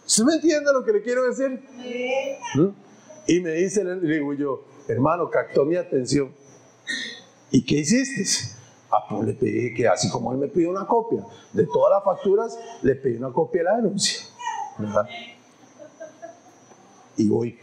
[0.05, 1.61] ¿Usted me entiende lo que le quiero decir?
[2.55, 2.67] ¿Mm?
[3.27, 6.33] Y me dice, le digo yo, hermano, captó mi atención.
[7.51, 8.55] ¿Y qué hiciste?
[8.89, 12.03] Ah, pues le pedí que así como él me pidió una copia de todas las
[12.03, 14.27] facturas, le pedí una copia de la denuncia.
[14.77, 15.07] ¿verdad?
[17.17, 17.59] Y voy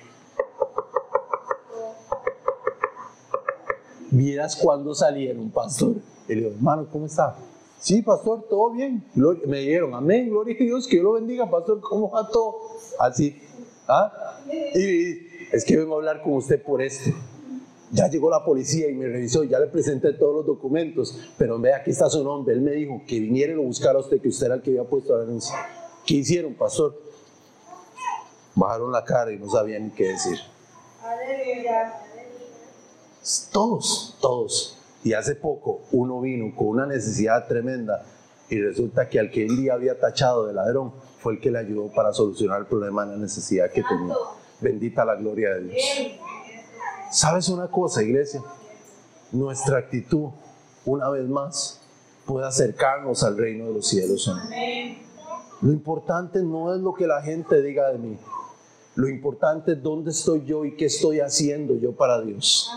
[4.15, 5.97] Miras cuando salieron, pastor.
[6.29, 7.37] Y le digo, hermano, ¿cómo está?
[7.85, 9.05] Sí, pastor, todo bien.
[9.47, 12.57] me dijeron, amén, gloria a Dios, que Dios lo bendiga, pastor, ¿cómo va todo?
[12.99, 13.39] Así.
[13.87, 14.41] ¿Ah?
[14.75, 15.19] Y,
[15.53, 17.11] es que vengo a hablar con usted por esto.
[17.91, 21.77] Ya llegó la policía y me revisó, ya le presenté todos los documentos, pero vea,
[21.77, 22.55] aquí está su nombre.
[22.55, 24.71] Él me dijo que viniera y lo buscara a usted, que usted era el que
[24.71, 25.55] había puesto la denuncia.
[26.07, 26.99] ¿Qué hicieron, pastor?
[28.55, 30.39] Bajaron la cara y no sabían ni qué decir.
[33.53, 34.79] Todos, todos.
[35.05, 38.03] Y hace poco uno vino con una necesidad tremenda
[38.49, 41.59] y resulta que al que el día había tachado de ladrón fue el que le
[41.59, 44.15] ayudó para solucionar el problema de la necesidad que tenía.
[44.61, 45.83] Bendita la gloria de Dios.
[47.11, 48.43] ¿Sabes una cosa, iglesia?
[49.33, 50.31] Nuestra actitud,
[50.85, 51.81] una vez más,
[52.27, 54.31] puede acercarnos al reino de los cielos.
[55.61, 58.19] Lo importante no es lo que la gente diga de mí.
[58.97, 62.71] Lo importante es dónde estoy yo y qué estoy haciendo yo para Dios.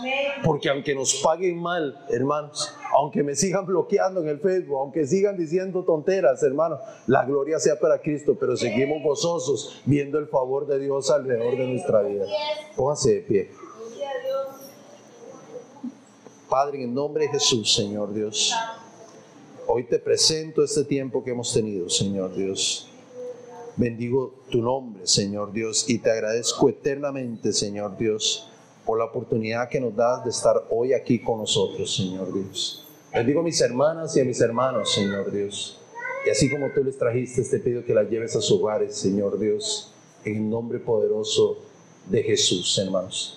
[0.44, 5.36] Porque aunque nos paguen mal, hermanos, aunque me sigan bloqueando en el Facebook, aunque sigan
[5.36, 10.80] diciendo tonteras, hermanos, la gloria sea para Cristo, pero seguimos gozosos viendo el favor de
[10.80, 12.24] Dios alrededor de nuestra vida.
[12.74, 13.50] Póngase de pie.
[16.48, 18.54] Padre, en el nombre de Jesús, Señor Dios,
[19.66, 22.88] hoy te presento este tiempo que hemos tenido, Señor Dios.
[23.78, 28.50] Bendigo tu nombre, Señor Dios, y te agradezco eternamente, Señor Dios,
[28.84, 32.84] por la oportunidad que nos das de estar hoy aquí con nosotros, Señor Dios.
[33.14, 35.78] Bendigo a mis hermanas y a mis hermanos, Señor Dios.
[36.26, 39.38] Y así como tú les trajiste, te pido que las lleves a sus hogares, Señor
[39.38, 39.92] Dios,
[40.24, 41.58] en el nombre poderoso
[42.10, 43.26] de Jesús, hermanos.